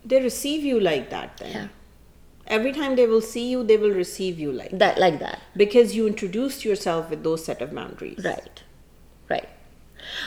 they 0.05 0.21
receive 0.21 0.67
you 0.67 0.79
like 0.79 1.11
that 1.11 1.43
every 1.43 2.71
time 2.73 2.95
they 2.95 3.07
will 3.07 3.21
see 3.21 3.43
you 3.43 3.63
they 3.63 3.77
will 3.77 3.93
receive 3.93 4.35
you 4.39 4.53
like 4.53 4.75
like 4.99 5.21
that 5.21 5.57
because 5.59 5.95
you 5.95 6.07
introduce 6.07 6.67
yourself 6.77 7.13
with 7.13 7.25
those 7.25 7.47
set 7.47 7.63
of 7.63 7.73
boundaries 7.75 8.27
right 8.27 8.61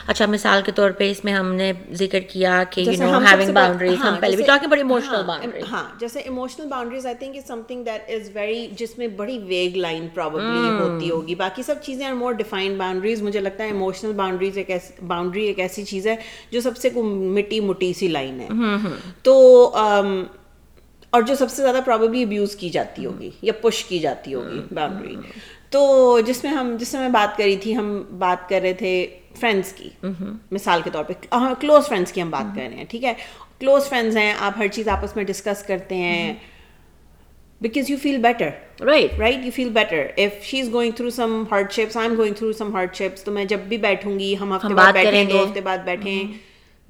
اچھا 0.07 0.25
مثال 0.25 0.61
کے 0.65 0.71
طور 0.71 0.91
پہ 0.91 1.09
اس 1.11 1.23
میں 1.23 1.33
ہم 1.33 1.53
نے 1.55 1.71
ذکر 1.91 2.19
کیا 2.19 2.63
کہ 2.71 2.81
یو 2.81 2.93
نو 2.99 3.19
ہیونگ 3.19 3.53
باؤنڈریز 3.53 4.01
ہم 4.01 4.15
پہلے 4.19 4.35
بھی 4.35 4.43
ٹاکنگ 4.45 4.69
بڑی 4.69 4.81
ایموشنل 4.81 5.23
باؤنڈریز 5.25 5.63
ہاں 5.71 5.83
جیسے 5.99 6.19
emotional 6.19 6.67
boundaries 6.67 7.05
I 7.05 7.15
think 7.19 7.37
is 7.37 7.47
something 7.67 7.83
that 7.83 8.09
is 8.09 8.29
very 8.33 8.67
جس 8.77 8.97
میں 8.97 9.07
بڑی 9.07 9.37
ویگ 9.39 9.77
لائن 9.77 10.07
پرابیبلی 10.13 10.69
ہوتی 10.79 11.09
ہوگی۔ 11.09 11.35
باقی 11.35 11.63
سب 11.63 11.75
چیزیں 11.81 12.05
آر 12.05 12.13
مور 12.13 12.33
ڈیفائنڈ 12.33 12.77
باؤنڈریز 12.77 13.21
مجھے 13.21 13.39
لگتا 13.39 13.63
ہے 13.63 13.69
ایموشنل 13.69 14.13
باؤنڈریز 14.13 14.57
ایک 14.57 14.71
باؤنڈری 15.07 15.45
ایک 15.45 15.59
ایسی 15.59 15.83
چیز 15.83 16.07
ہے 16.07 16.15
جو 16.51 16.61
سب 16.61 16.77
سے 16.77 16.89
مٹی 16.95 17.59
مٹی 17.59 17.93
سی 17.93 18.07
لائن 18.07 18.39
ہے۔ 18.39 18.47
تو 19.23 19.35
اور 21.09 21.21
جو 21.21 21.35
سب 21.35 21.49
سے 21.49 21.61
زیادہ 21.61 21.79
پرابیبلی 21.85 22.23
ابیوز 22.23 22.55
کی 22.55 22.69
جاتی 22.69 23.05
ہوگی 23.05 23.29
یا 23.41 23.53
پش 23.61 23.83
کی 23.85 23.99
جاتی 23.99 24.33
ہوگی 24.33 24.59
باؤنڈری 24.73 25.15
تو 25.75 26.19
جس 26.25 26.43
میں 26.43 26.51
ہم 26.51 26.75
جس 26.79 26.87
سے 26.87 26.97
میں 26.97 27.09
بات 27.09 27.37
کری 27.37 27.55
تھی 27.55 27.75
ہم 27.77 28.03
بات 28.19 28.49
کر 28.49 28.59
رہے 28.61 28.73
تھے 28.73 29.07
فرینڈس 29.39 29.73
کی۔ 29.73 29.89
مثال 30.51 30.81
کے 30.83 30.89
طور 30.93 31.03
پہ 31.03 31.13
کلوز 31.59 31.87
فرینڈس 31.87 32.11
کی 32.11 32.21
ہم 32.21 32.29
بات 32.29 32.55
کر 32.55 32.61
رہے 32.61 32.77
ہیں 32.77 32.85
ٹھیک 32.89 33.03
ہے؟ 33.03 33.13
کلوز 33.59 33.89
فرینڈس 33.89 34.17
ہیں 34.17 34.33
آپ 34.39 34.57
ہر 34.57 34.67
چیز 34.67 34.87
آپس 34.87 35.15
میں 35.15 35.23
ڈسکس 35.23 35.63
کرتے 35.63 35.95
ہیں۔ 35.95 36.33
Because 37.61 37.89
you 37.89 37.97
feel 38.01 38.17
better 38.17 38.49
right 38.85 39.19
right 39.19 39.45
you 39.45 39.51
feel 39.55 39.69
better 39.69 40.05
if 40.17 40.43
she 40.43 40.59
is 40.61 40.73
going 40.73 40.91
through 40.91 41.09
some 41.09 41.43
hardships 41.71 41.97
I 41.97 42.07
am 42.07 42.17
going 42.17 42.33
through 42.33 42.51
some 42.53 42.75
hardships 42.95 43.23
تو 43.23 43.31
میں 43.31 43.45
جب 43.45 43.59
بھی 43.59 43.77
بیٹھوں 43.77 44.19
گی 44.19 44.35
ہم 44.41 44.55
ہفتے 44.55 44.73
بعد 44.73 44.93
بیٹھیں 44.93 45.23
دو 45.23 45.43
ہفتے 45.43 45.61
بعد 45.61 45.77
بیٹھیں۔ 45.77 46.23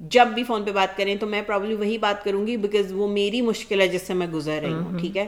جب 0.00 0.28
بھی 0.28 0.44
فون 0.44 0.64
پہ 0.64 0.72
بات 0.72 0.96
کریں 0.96 1.16
تو 1.16 1.26
میں 1.26 1.42
پرابلی 1.42 1.74
وہی 1.74 1.98
بات 1.98 2.24
کروں 2.24 2.46
گی 2.46 2.56
بیکاز 2.56 2.92
وہ 2.92 3.08
میری 3.08 3.40
مشکل 3.40 3.80
ہے 3.80 3.88
جس 3.88 4.02
سے 4.02 4.14
میں 4.14 4.26
گزر 4.26 4.58
رہی 4.62 4.72
ہوں 4.72 4.98
ٹھیک 4.98 5.16
ہے؟ 5.16 5.26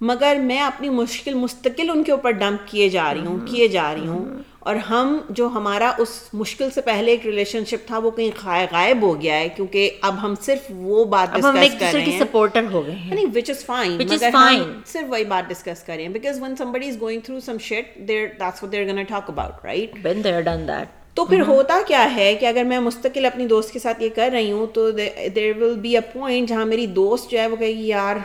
مگر 0.00 0.36
میں 0.42 0.60
اپنی 0.60 0.88
مشکل 0.88 1.34
مستقل 1.34 1.90
ان 1.90 2.02
کے 2.02 2.12
اوپر 2.12 2.30
ڈمپ 2.30 2.68
کیے 2.68 2.88
جا 2.88 3.14
رہی 3.14 3.26
ہوں 3.26 3.46
کیے 3.46 3.68
جا 3.68 3.94
رہی 3.94 4.06
ہوں۔ 4.06 4.24
اور 4.58 4.76
ہم 4.76 5.18
جو 5.30 5.46
ہمارا 5.46 5.92
اس 5.98 6.28
مشکل 6.32 6.70
سے 6.70 6.80
پہلے 6.80 7.10
ایک 7.10 7.26
ریلیشن 7.26 7.64
شپ 7.64 7.86
تھا 7.86 7.98
وہ 7.98 8.10
کہیں 8.10 8.30
غائب 8.72 9.02
ہو 9.02 9.22
گیا 9.22 9.38
ہے۔ 9.38 9.48
کیونکہ 9.48 9.90
اب 10.00 10.22
ہم 10.22 10.34
صرف 10.40 10.58
وہ 10.70 11.04
بات 11.04 11.28
ڈسکس 11.34 11.80
کر 11.80 11.86
رہے 11.92 12.04
ہیں۔ 12.12 12.18
سپورٹر 12.18 12.64
ہو 12.72 12.86
گئے 12.86 12.94
ہیں۔ 12.94 13.16
وچ 13.34 13.50
از 13.50 13.66
فائن 13.66 13.92
مگر 13.92 14.30
ہم 14.34 14.80
صرف 14.86 15.04
وہی 15.08 15.24
بات 15.24 15.50
ڈسکس 15.50 15.82
کر 15.82 15.94
رہے 15.96 16.02
ہیں۔ 16.02 16.08
Because 16.08 16.42
when 16.42 16.54
somebody 16.62 16.88
is 16.88 17.00
going 17.00 17.20
through 17.20 17.40
some 17.40 17.58
shit 17.58 18.08
there 18.08 18.26
that's 18.26 18.64
what 18.64 18.74
they're 18.74 18.92
going 18.92 19.06
to 19.06 19.16
talk 19.16 19.34
about 19.34 19.70
right? 19.70 20.06
When 20.06 20.26
they're 20.26 20.56
done 20.56 20.68
that. 20.68 20.84
تو 21.14 21.24
پھر 21.24 21.40
ہوتا 21.40 21.80
کیا 21.86 22.14
ہے 22.16 22.34
کہ 22.34 22.46
اگر 22.46 22.64
میں 22.64 22.80
مستقل 22.80 23.26
اپنی 23.26 23.46
دوست 23.46 23.72
کے 23.72 23.78
ساتھ 23.78 24.02
یہ 24.02 24.08
کر 24.14 24.30
رہی 24.32 24.52
ہوں 24.52 24.66
تو 24.66 24.90
دیر 25.34 25.62
ول 25.62 25.74
بی 25.74 25.94
اے 25.94 26.00
پوائنٹ 26.00 26.48
جہاں 26.48 26.66
میری 26.66 26.86
دوست 26.86 27.30
جو 27.30 27.38
ہے 27.38 27.46
وہ 27.46 27.56
کہے 27.56 27.68
گی 27.68 27.86
یار 27.88 28.16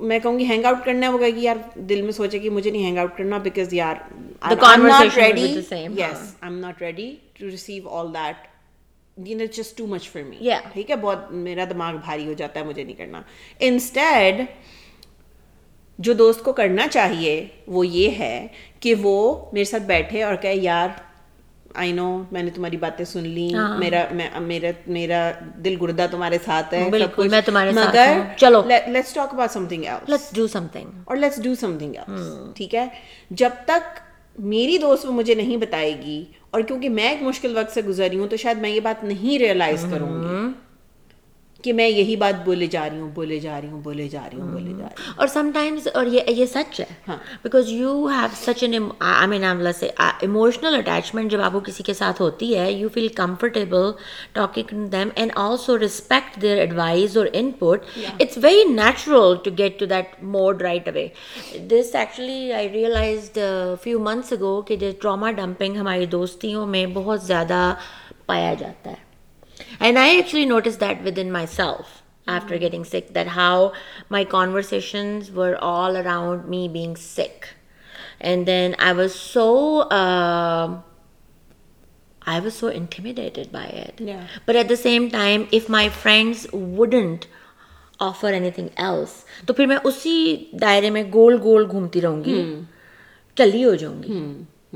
میں 0.00 0.18
کہوں 0.18 0.38
گی 0.38 0.44
ہینگ 0.44 0.64
آؤٹ 0.64 0.84
کرنا 0.84 1.06
ہے 1.06 1.12
وہ 1.12 1.18
کہے 1.18 1.30
گی 1.30 1.42
یار 1.42 1.56
دل 1.74 2.02
میں 2.02 2.12
سوچے 2.12 2.38
کہ 2.38 2.50
مجھے 2.50 2.70
نہیں 2.70 2.84
ہینگ 2.84 2.98
آؤٹ 2.98 3.16
کرنا 3.16 3.38
بیکاز 3.38 3.72
یار 3.74 3.96
ready 5.16 5.44
yes 5.58 5.72
I 5.72 5.86
am 6.42 6.58
not 6.58 6.82
ready 6.82 7.16
to 7.38 7.50
receive 7.50 7.88
all 7.88 8.14
that 8.14 8.46
just 9.52 9.78
too 9.78 9.86
much 9.86 10.08
for 10.10 10.22
me 10.22 10.36
ٹھیک 10.72 10.90
ہے؟ 10.90 10.96
بہت 10.96 11.32
میرا 11.32 11.64
دماغ 11.70 11.96
بھاری 11.96 12.26
ہو 12.28 12.32
جاتا 12.32 12.60
ہے 12.60 12.64
مجھے 12.64 12.82
نہیں 12.84 12.96
کرنا۔ 12.96 13.22
انسٹیڈ 13.60 14.42
جو 15.98 16.12
دوست 16.12 16.42
کو 16.44 16.52
کرنا 16.52 16.86
چاہیے 16.88 17.46
وہ 17.66 17.86
یہ 17.86 18.10
ہے 18.18 18.46
کہ 18.80 18.94
وہ 19.02 19.44
میرے 19.52 19.64
ساتھ 19.64 19.82
بیٹھے 19.82 20.22
اور 20.22 20.34
کہے 20.34 20.54
یار 20.54 20.88
آئی 21.74 21.92
نو 21.92 22.22
میں 22.32 22.42
نے 22.42 22.50
تمہاری 22.50 22.76
باتیں 22.76 23.04
سن 23.04 23.28
لی 23.28 23.52
میرا 23.78 24.04
میرا 24.40 24.70
میرا 24.86 25.30
دل 25.64 25.74
گردہ 25.82 26.06
تمہارے 26.10 26.38
ساتھ 26.44 26.74
ہے 26.74 26.88
بالکل 26.90 27.28
میں 27.28 27.40
تمہارے 27.40 27.70
مگر 27.70 28.20
چلو۔ 28.36 28.62
Let's 28.66 29.12
talk 29.14 29.34
about 29.34 29.50
something 29.66 29.84
let's 30.08 30.34
do 30.34 30.46
something 30.72 30.90
اور 31.04 31.16
لیٹس 31.16 31.42
ڈو 31.42 31.54
سم 31.54 31.78
تھنگ 31.78 31.94
ٹھیک 32.54 32.74
ہے؟ 32.74 32.86
جب 33.30 33.50
تک 33.64 33.98
میری 34.38 34.78
دوست 34.78 35.06
وہ 35.06 35.12
مجھے 35.12 35.34
نہیں 35.34 35.56
بتائے 35.56 35.96
گی 36.02 36.24
اور 36.50 36.60
کیونکہ 36.60 36.88
میں 36.88 37.10
ایک 37.10 37.22
مشکل 37.22 37.56
وقت 37.56 37.74
سے 37.74 37.82
گزر 37.82 38.08
رہی 38.08 38.18
ہوں 38.18 38.28
تو 38.28 38.36
شاید 38.36 38.58
میں 38.58 38.70
یہ 38.70 38.80
بات 38.80 39.04
نہیں 39.04 39.38
ریئلائز 39.38 39.86
کروں 39.92 40.20
گی۔ 40.22 40.65
کہ 41.66 41.72
میں 41.72 41.88
یہی 41.88 42.16
بات 42.16 42.44
بولے 42.44 42.66
جا 42.66 42.90
رہی 42.90 42.98
ہوں 42.98 43.10
بولے 43.14 43.38
جا 43.38 43.60
رہی 43.60 43.68
ہوں 43.68 43.80
بولے 43.80 44.08
جا 44.08 44.28
رہی 44.32 44.40
ہوں 44.40 44.48
بولے 44.48 44.70
جا 44.70 44.84
رہی 44.84 45.06
ہوں۔ 45.06 45.12
اور 45.16 45.26
سم 45.26 45.50
ٹائمز 45.54 45.88
اور 45.94 46.06
یہ 46.06 46.20
یہ 46.28 46.46
سچ 46.46 46.80
ہے۔ 46.80 47.12
Because 47.42 47.68
you 47.68 48.06
have 48.06 48.26
such 48.34 48.62
an 48.62 48.74
I 48.98 49.28
mean 49.28 49.72
say 49.78 49.90
emotional 49.98 50.74
attachment 50.74 51.30
جب 51.30 51.40
آپ 51.40 51.52
کو 51.52 51.60
کسی 51.60 51.82
کے 51.82 51.94
ساتھ 51.94 52.22
ہوتی 52.22 52.58
ہے 52.58 52.72
you 52.72 52.88
feel 52.88 53.08
comfortable 53.08 53.90
talking 54.32 54.86
them 54.86 55.08
and 55.14 55.30
also 55.34 55.78
respect 55.78 56.42
their 56.42 56.58
advice 56.58 57.16
اور 57.16 57.26
input 57.50 57.98
it's 58.20 58.38
very 58.42 58.64
natural 58.64 59.34
to 59.44 59.50
get 59.58 59.78
to 59.78 59.86
that 59.86 60.22
mode 60.22 60.62
right 60.62 60.88
away 60.88 61.08
this 61.58 61.94
actually 61.94 62.52
I 62.52 62.68
realised 62.68 63.38
few 63.82 63.98
months 63.98 64.32
ago 64.32 64.62
کہ 64.62 64.76
جو 64.76 64.90
ٹراما 65.02 65.30
ڈمپنگ 65.30 65.76
ہماری 65.76 66.06
دوستیوں 66.06 66.66
میں 66.66 66.86
بہت 66.94 67.22
زیادہ 67.22 67.74
پایا 68.26 68.54
جاتا 68.54 68.90
ہے۔ 68.90 69.05
And 69.80 69.98
I 69.98 70.18
actually 70.18 70.46
noticed 70.46 70.80
that 70.80 71.02
within 71.02 71.30
myself 71.32 72.02
after 72.26 72.54
mm-hmm. 72.54 72.60
getting 72.60 72.84
sick, 72.84 73.12
that 73.14 73.28
how 73.28 73.72
my 74.08 74.24
conversations 74.24 75.30
were 75.30 75.56
all 75.56 75.96
around 75.96 76.48
me 76.48 76.68
being 76.68 76.96
sick. 76.96 77.54
And 78.20 78.46
then 78.46 78.74
I 78.78 78.92
was 78.92 79.14
so 79.14 79.80
uh, 79.80 80.80
intimidated 82.26 83.52
by 83.52 83.64
it. 83.64 84.00
Yeah. 84.00 84.26
But 84.44 84.56
at 84.56 84.68
the 84.68 84.76
same 84.76 85.10
time, 85.10 85.48
if 85.52 85.68
my 85.68 85.88
friends 85.88 86.46
wouldn't 86.52 87.28
offer 88.00 88.28
anything 88.28 88.70
else, 88.76 89.24
تو 89.46 89.54
پھر 89.54 89.66
میں 89.66 89.76
اسی 89.84 90.50
دائرے 90.60 90.90
میں 90.90 91.02
گول 91.12 91.38
گول 91.42 91.66
گھومتی 91.70 92.00
رہوں 92.00 92.24
گی 92.24 92.42
چلی 93.36 93.64
ہو 93.64 93.74
جاؤں 93.74 94.02
گی 94.02 94.20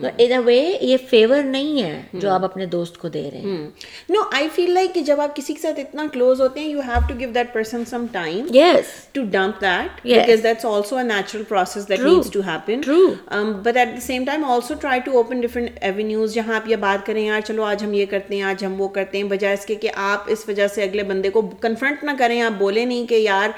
ان 0.04 0.32
اے 0.32 0.38
وے 0.38 0.58
یہ 0.80 0.96
فیور 1.10 1.42
نہیں 1.42 1.82
ہے 1.82 2.00
جو 2.12 2.30
آپ 2.30 2.44
اپنے 2.44 2.66
دوست 2.66 2.98
کو 2.98 3.08
دے 3.08 3.22
رہے 3.32 3.40
ہیں 3.40 3.66
نو 4.08 4.22
آئی 4.32 4.48
فیل 4.54 4.72
لائک 4.74 4.94
کہ 4.94 5.00
جب 5.00 5.20
آپ 5.20 5.36
کسی 5.36 5.54
کے 5.54 5.60
ساتھ 5.60 5.80
اتنا 5.80 6.06
کلوز 6.12 6.40
ہوتے 6.40 6.60
ہیں 6.60 6.68
you 6.68 6.80
have 6.80 7.00
to 7.08 7.18
give 7.18 7.30
that 7.30 7.52
person 7.52 7.84
some 7.84 8.06
time 8.12 8.46
yes 8.54 8.92
to 9.12 9.22
dump 9.30 9.60
that 9.60 10.04
because 10.04 10.42
that's 10.42 10.64
also 10.64 10.96
a 10.96 11.04
natural 11.04 11.42
process 11.44 11.88
that 11.88 12.00
needs 12.00 12.30
to 12.30 12.40
happen 12.46 12.80
but 13.62 13.76
at 13.76 13.94
the 13.94 14.00
same 14.00 14.24
time 14.24 14.44
also 14.44 14.74
try 14.74 15.00
to 15.00 15.16
open 15.16 15.40
different 15.40 15.78
avenues 15.80 16.34
جہاں 16.34 16.54
آپ 16.54 16.68
یہ 16.68 16.76
بات 16.76 17.06
کریں 17.06 17.24
یار 17.26 17.40
چلو 17.40 17.64
آج 17.64 17.84
ہم 17.84 17.92
یہ 17.94 18.06
کرتے 18.06 18.34
ہیں 18.34 18.42
آج 18.42 18.64
ہم 18.64 18.80
وہ 18.80 18.88
کرتے 18.88 19.18
ہیں 19.18 19.24
بجائے 19.24 19.54
اس 19.54 19.66
کے 19.66 19.74
کہ 19.74 19.90
آپ 19.94 20.24
اس 20.26 20.48
وجہ 20.48 20.66
سے 20.66 20.82
اگلے 20.82 21.02
بندے 21.02 21.30
کو 21.30 21.42
کنفرنٹ 21.60 22.04
نہ 22.04 22.10
کریں 22.18 22.40
آپ 22.42 22.58
بولے 22.58 22.84
نہیں 22.84 23.06
کہ 23.06 23.14
یار 23.14 23.50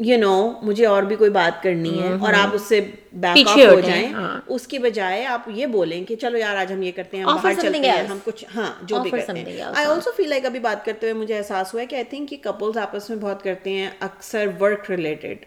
یو 0.00 0.16
نو 0.18 0.34
مجھے 0.62 0.84
اور 0.86 1.02
بھی 1.02 1.16
کوئی 1.16 1.30
بات 1.30 1.62
کرنی 1.62 1.90
ہے 2.02 2.12
اور 2.20 2.32
آپ 2.32 2.54
اس 2.54 2.62
سے 2.62 2.80
بیک 3.12 3.48
آف 3.48 3.56
ہو 3.58 3.80
جائیں۔ 3.80 4.12
اس 4.46 4.66
کی 4.66 4.78
بجائے 4.78 5.24
آپ 5.26 5.48
یہ 5.54 5.66
بولیں 5.66 6.04
کہ 6.04 6.16
چلو 6.16 6.38
یار 6.38 6.56
آج 6.56 6.72
ہم 6.72 6.82
یہ 6.82 6.92
کرتے 6.96 7.16
ہیں 7.16 7.24
ہم 7.24 7.34
باہر 7.34 7.60
چلتے 7.60 7.78
ہیں 7.78 8.06
ہم 8.06 8.18
کچھ 8.24 8.44
ہاں 8.56 8.72
جو 8.82 9.02
بھی 9.02 9.10
کرتے 9.10 9.32
ہیں۔ 9.32 9.60
آئی 9.62 9.86
آلسو 9.86 10.10
فیل 10.16 10.28
لائک 10.28 10.46
ابھی 10.46 10.60
بات 10.60 10.84
کرتے 10.84 11.10
ہوئے 11.10 11.20
مجھے 11.20 11.36
احساس 11.38 11.74
ہوا 11.74 11.82
ہے 11.82 11.86
کہ 11.86 11.94
آئی 11.94 12.04
تھنک 12.04 12.28
کہ 12.30 12.36
کپلز 12.42 12.78
آپس 12.78 13.10
میں 13.10 13.18
بہت 13.18 13.42
کرتے 13.42 13.70
ہیں 13.70 13.90
اکثر 14.00 14.46
ورک 14.60 14.90
ریلیٹڈ 14.90 15.44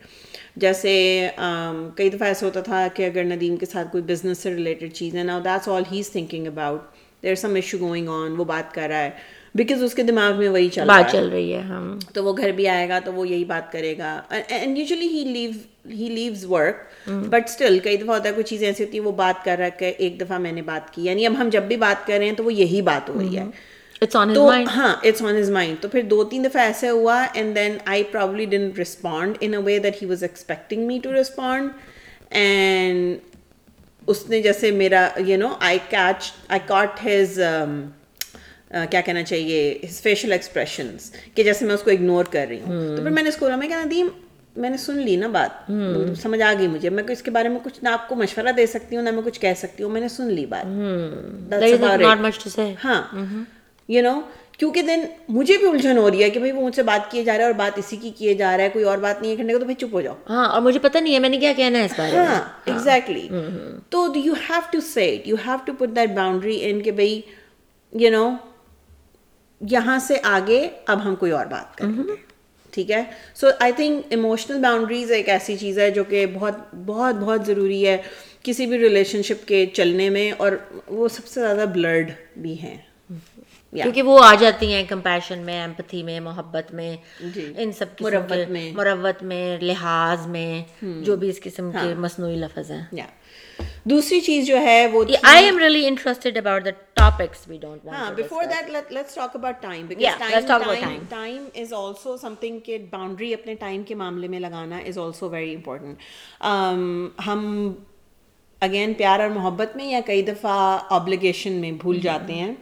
جیسے 0.55 0.91
کئی 1.95 2.09
دفعہ 2.09 2.27
ایسا 2.27 2.45
ہوتا 2.45 2.61
تھا 2.61 2.87
کہ 2.93 3.05
اگر 3.05 3.23
ندیم 3.23 3.55
کے 3.57 3.65
ساتھ 3.65 3.87
کوئی 3.91 4.03
بزنس 4.03 4.37
سے 4.37 4.53
ریلیٹڈ 4.55 4.93
چیز 4.93 5.15
ہے 5.15 5.23
نا 5.23 5.39
that's 5.43 5.67
all 5.67 5.83
he 5.91 5.99
is 5.99 6.09
thinking 6.09 6.47
about 6.47 6.81
there 7.23 7.35
some 7.35 7.55
issue 7.55 7.77
going 7.77 8.09
on 8.09 8.35
وہ 8.37 8.43
بات 8.45 8.73
کر 8.73 8.87
رہا 8.89 9.03
ہے۔ 9.03 9.09
بیکاز 9.55 9.83
اس 9.83 9.93
کے 9.93 10.03
دماغ 10.03 10.37
میں 10.37 10.49
وہی 10.49 10.69
چل 10.69 10.85
بات 10.87 11.11
چل 11.11 11.29
رہی 11.29 11.53
ہے 11.53 11.59
ہم۔ 11.59 11.99
تو 12.13 12.23
وہ 12.23 12.37
گھر 12.37 12.51
بھی 12.51 12.67
آئے 12.67 12.89
گا 12.89 12.99
تو 12.99 13.13
وہ 13.13 13.27
یہی 13.27 13.45
بات 13.45 13.71
کرے 13.71 13.97
گا۔ 13.97 14.21
And 14.29 14.77
usually 14.77 15.07
he 15.07 15.23
leave 15.23 15.51
he 15.89 16.09
leaves 16.09 16.45
work 16.45 16.75
but 17.07 17.49
still 17.49 17.79
کئی 17.79 17.97
دفعہ 17.97 18.15
ہوتا 18.15 18.29
ہے 18.29 18.33
کوئی 18.33 18.43
چیزیں 18.43 18.67
ایسی 18.67 18.83
ہوتی 18.83 18.97
ہیں 18.97 19.05
وہ 19.05 19.11
بات 19.11 19.45
کر 19.45 19.55
رہا 19.57 19.65
ہے 19.81 19.89
ایک 19.89 20.19
دفعہ 20.21 20.37
میں 20.37 20.51
نے 20.51 20.61
بات 20.61 20.93
کی۔ 20.93 21.03
یعنی 21.03 21.25
اب 21.25 21.33
ہم 21.37 21.49
جب 21.49 21.63
بھی 21.63 21.77
بات 21.77 22.07
کر 22.07 22.17
رہے 22.17 22.25
ہیں 22.25 22.33
تو 22.33 22.43
وہ 22.43 22.53
یہی 22.53 22.81
بات 22.81 23.09
ہو 23.09 23.19
رہی 23.19 23.37
ہے۔ 23.37 23.43
تو 24.35 24.49
ہاں 24.75 24.95
اٹس 25.03 25.21
آن 25.21 25.37
ہز 25.37 25.49
مائنڈ 25.49 25.81
تو 25.81 25.87
پھر 25.87 26.01
دو 26.01 26.23
تین 26.23 26.45
دفعہ 26.45 26.61
ایسے 26.61 26.89
ہوا 26.89 27.25
and 27.33 27.55
then 27.55 27.77
I 27.85 28.03
probably 28.03 28.45
don't 28.45 28.69
respond 28.77 29.37
in 29.39 29.53
a 29.53 29.59
way 29.59 29.79
that 29.79 30.01
he 30.01 30.07
was 30.07 30.23
expecting 30.23 30.87
me 30.87 30.99
to 31.03 31.13
respond 31.13 31.69
and 32.29 33.15
اس 34.07 34.29
نے 34.29 34.41
جیسے 34.41 34.71
میرا 34.71 35.09
you 35.17 35.37
know 35.37 35.47
I 35.59 35.79
catch 35.89 36.31
I 36.47 36.59
caught 36.65 37.05
his 37.05 37.39
کیا 38.89 39.01
کہنا 39.01 39.23
چاہیے 39.23 39.77
فیشیل 40.01 40.31
ایکسپریشنس 40.31 41.11
کہ 41.35 41.43
جیسے 41.43 41.65
میں 41.65 41.73
اس 41.73 41.81
کو 41.83 41.91
اگنور 41.91 42.25
کر 42.25 42.45
رہی 42.49 42.59
ہوں۔ 42.59 42.97
تو 42.97 43.03
پھر 43.03 43.11
میں 43.11 43.23
نے 43.23 43.29
اس 43.29 43.37
کو 43.37 43.49
میں 43.57 43.67
کہنا 43.67 43.83
دیم 43.91 44.07
میں 44.55 44.69
نے 44.69 44.77
سن 44.77 44.97
لی 44.97 45.15
نا 45.15 45.27
بات۔ 45.27 45.71
سمجھ 46.21 46.41
آ 46.41 46.53
گئی 46.59 46.67
مجھے۔ 46.67 46.89
میں 46.89 47.03
اس 47.09 47.21
کے 47.21 47.31
بارے 47.31 47.49
میں 47.49 47.59
کچھ 47.63 47.83
نہ 47.83 47.89
آپ 47.89 48.09
کو 48.09 48.15
مشورہ 48.15 48.51
دے 48.57 48.65
سکتی 48.65 48.95
ہوں 48.95 49.03
نہ 49.03 49.11
میں 49.11 49.21
کچھ 49.25 49.39
کہہ 49.39 49.53
سکتی 49.57 49.83
ہوں 49.83 49.89
میں 49.89 50.01
نے 50.01 50.07
سن 50.07 50.27
لی 50.33 50.45
بات۔ 50.45 50.65
ہاں۔ 52.83 53.01
یو 53.89 54.01
نو 54.01 54.21
کیونکہ 54.57 54.81
دین 54.81 55.05
مجھے 55.29 55.57
بھی 55.57 55.67
الجھن 55.67 55.97
ہو 55.97 56.11
رہی 56.11 56.23
ہے 56.23 56.29
کہ 56.29 56.39
بھائی 56.39 56.51
وہ 56.51 56.61
مجھ 56.65 56.75
سے 56.75 56.83
بات 56.83 57.11
کیے 57.11 57.23
جا 57.23 57.33
رہا 57.33 57.41
ہے 57.41 57.45
اور 57.45 57.53
بات 57.53 57.79
اسی 57.79 57.95
کی 57.95 58.09
کیے 58.09 58.33
جا 58.33 58.57
رہا 58.57 58.63
ہے 58.63 58.69
کوئی 58.69 58.85
اور 58.85 58.97
بات 58.97 59.21
نہیں 59.21 59.31
ہے 59.31 59.35
کرنے 59.35 59.53
کو 59.53 59.59
تو 59.59 59.65
بھائی 59.65 59.75
چپ 59.75 59.93
ہو 59.93 60.01
جاؤ۔ 60.01 60.15
ہاں 60.29 60.47
اور 60.49 60.61
مجھے 60.61 60.79
پتہ 60.79 60.97
نہیں 60.97 61.13
ہے 61.13 61.19
میں 61.19 61.29
نے 61.29 61.37
کیا 61.37 61.53
کہنا 61.55 61.79
ہے 61.79 61.85
اس 61.85 61.91
بارے 61.97 62.11
میں۔ 62.11 62.25
ہاں 62.25 62.41
ایگزیکٹلی 62.65 63.27
تو 63.89 64.07
you 64.15 64.33
have 64.49 64.59
to 64.71 64.79
set 64.79 65.27
you 65.27 65.35
have 65.47 65.57
to 65.65 65.73
put 65.73 65.95
that 65.95 66.09
boundary 66.09 66.59
in 66.61 66.81
کہ 66.81 66.91
بھائی 66.91 67.21
یو 67.93 68.11
نو 68.11 68.29
یہاں 69.71 69.99
سے 69.99 70.13
آگے 70.23 70.69
اب 70.87 71.05
ہم 71.05 71.15
کوئی 71.15 71.31
اور 71.31 71.45
بات 71.45 71.77
کریں 71.77 72.03
گے۔ 72.03 72.33
ٹھیک 72.71 72.91
ہے؟ 72.91 73.03
So 73.35 73.47
I 73.59 73.71
think 73.71 74.05
emotional 74.09 74.59
boundaries 74.59 75.11
ایک 75.11 75.29
ایسی 75.29 75.57
چیز 75.57 75.79
ہے 75.79 75.91
جو 75.91 76.03
کہ 76.03 76.25
بہت 76.25 76.75
بہت 76.85 77.15
بہت 77.15 77.45
ضروری 77.45 77.87
ہے 77.87 77.97
کسی 78.43 78.65
بھی 78.65 78.77
ریلیشن 78.77 79.21
شپ 79.21 79.47
کے 79.47 79.65
چلنے 79.65 80.09
میں 80.09 80.31
اور 80.31 80.51
وہ 80.87 81.07
سب 81.07 81.25
سے 81.25 81.39
زیادہ 81.39 81.65
بلرڈ 81.73 82.11
بھی 82.37 82.61
ہیں۔ 82.61 82.77
کیونکہ 83.73 84.01
وہ 84.01 84.19
آ 84.23 84.35
جاتی 84.35 84.73
ہیں 84.73 84.83
کمپیشن 84.89 85.39
میں 85.39 85.61
ایمپتھی 85.61 86.03
میں 86.03 86.19
محبت 86.19 86.73
میں 86.73 86.97
جی۔ 87.35 87.53
ان 87.57 87.71
سب 87.71 87.85
مروت 88.01 88.49
میں۔ 88.49 88.71
مروت 88.71 89.23
میں 89.23 89.57
لحاظ 89.61 90.27
میں 90.27 90.63
جو 91.01 91.15
بھی 91.15 91.29
اس 91.29 91.41
قسم 91.41 91.71
کے 91.71 91.77
ہاں۔ 91.77 91.95
مصنوعی 91.95 92.35
لفظ 92.35 92.71
ہیں۔ 92.71 92.85
دوسری 93.85 94.21
چیز 94.21 94.45
جو 94.47 94.57
ہے 94.57 94.87
وہ 94.87 95.03
I 95.23 95.45
am 95.45 95.57
really 95.57 95.85
interested 95.87 96.37
about 96.37 96.65
the 96.65 96.69
topics 96.93 97.47
we 97.47 97.57
don't 97.57 97.87
ہاں 97.87 98.11
before 98.11 98.43
that 98.43 98.91
let's 98.91 99.15
talk 99.15 99.35
about 99.35 99.61
time 99.61 99.85
because 99.85 100.45
time 101.09 101.47
is 101.55 101.73
also 101.73 102.17
something 102.39 102.59
کہ 102.59 102.77
باؤنڈری 102.89 103.33
اپنے 103.33 103.55
ٹائم 103.55 103.83
کے 103.83 103.95
معاملے 103.95 104.27
میں 104.27 104.39
لگانا 104.39 104.77
از 104.77 104.97
آلسو 104.97 105.29
ویری 105.29 105.55
امپورٹنٹ 105.55 106.41
ہم 107.27 107.73
اگین 108.61 108.93
پیار 108.93 109.19
اور 109.19 109.29
محبت 109.29 109.75
میں 109.75 109.85
یا 109.85 109.99
کئی 110.05 110.21
دفعہ 110.21 110.79
آبلیگیشن 110.89 111.53
میں 111.53 111.71
بھول 111.71 111.99
جاتے 111.99 112.33
ہیں 112.33 112.53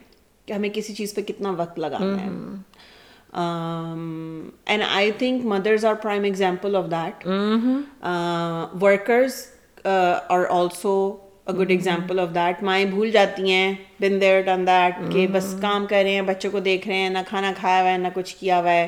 کہ 0.45 0.53
ہمیں 0.53 0.69
کسی 0.73 0.93
چیز 0.93 1.13
پہ 1.15 1.21
کتنا 1.21 1.51
وقت 1.57 1.79
لگانا 1.79 2.21
ہے. 2.21 2.29
And 4.65 4.83
I 4.89 5.11
think 5.11 5.45
mothers 5.45 5.85
are 5.85 5.93
prime 5.93 6.23
example 6.23 6.75
of 6.75 6.91
that 6.91 7.27
workers 8.83 9.45
are 9.85 10.43
also 10.49 10.95
good 11.49 11.69
example 11.69 12.19
of 12.19 12.27
that 12.35 12.61
مائیں 12.63 12.85
بھول 12.85 13.11
جاتی 13.11 13.51
ہیں 13.51 13.73
بن 13.99 14.19
دیر 14.21 14.41
ڈن 14.41 14.67
دیٹ 14.67 14.99
کہ 15.13 15.27
بس 15.27 15.55
کام 15.61 15.85
کر 15.85 16.01
رہے 16.03 16.11
ہیں 16.11 16.21
بچوں 16.21 16.51
کو 16.51 16.59
دیکھ 16.59 16.87
رہے 16.87 16.97
ہیں 16.97 17.09
نہ 17.09 17.17
کھانا 17.27 17.51
کھایا 17.57 17.81
ہوا 17.81 17.91
ہے 17.91 17.97
نہ 17.97 18.07
کچھ 18.13 18.35
کیا 18.35 18.59
ہوا 18.59 18.71
ہے 18.71 18.87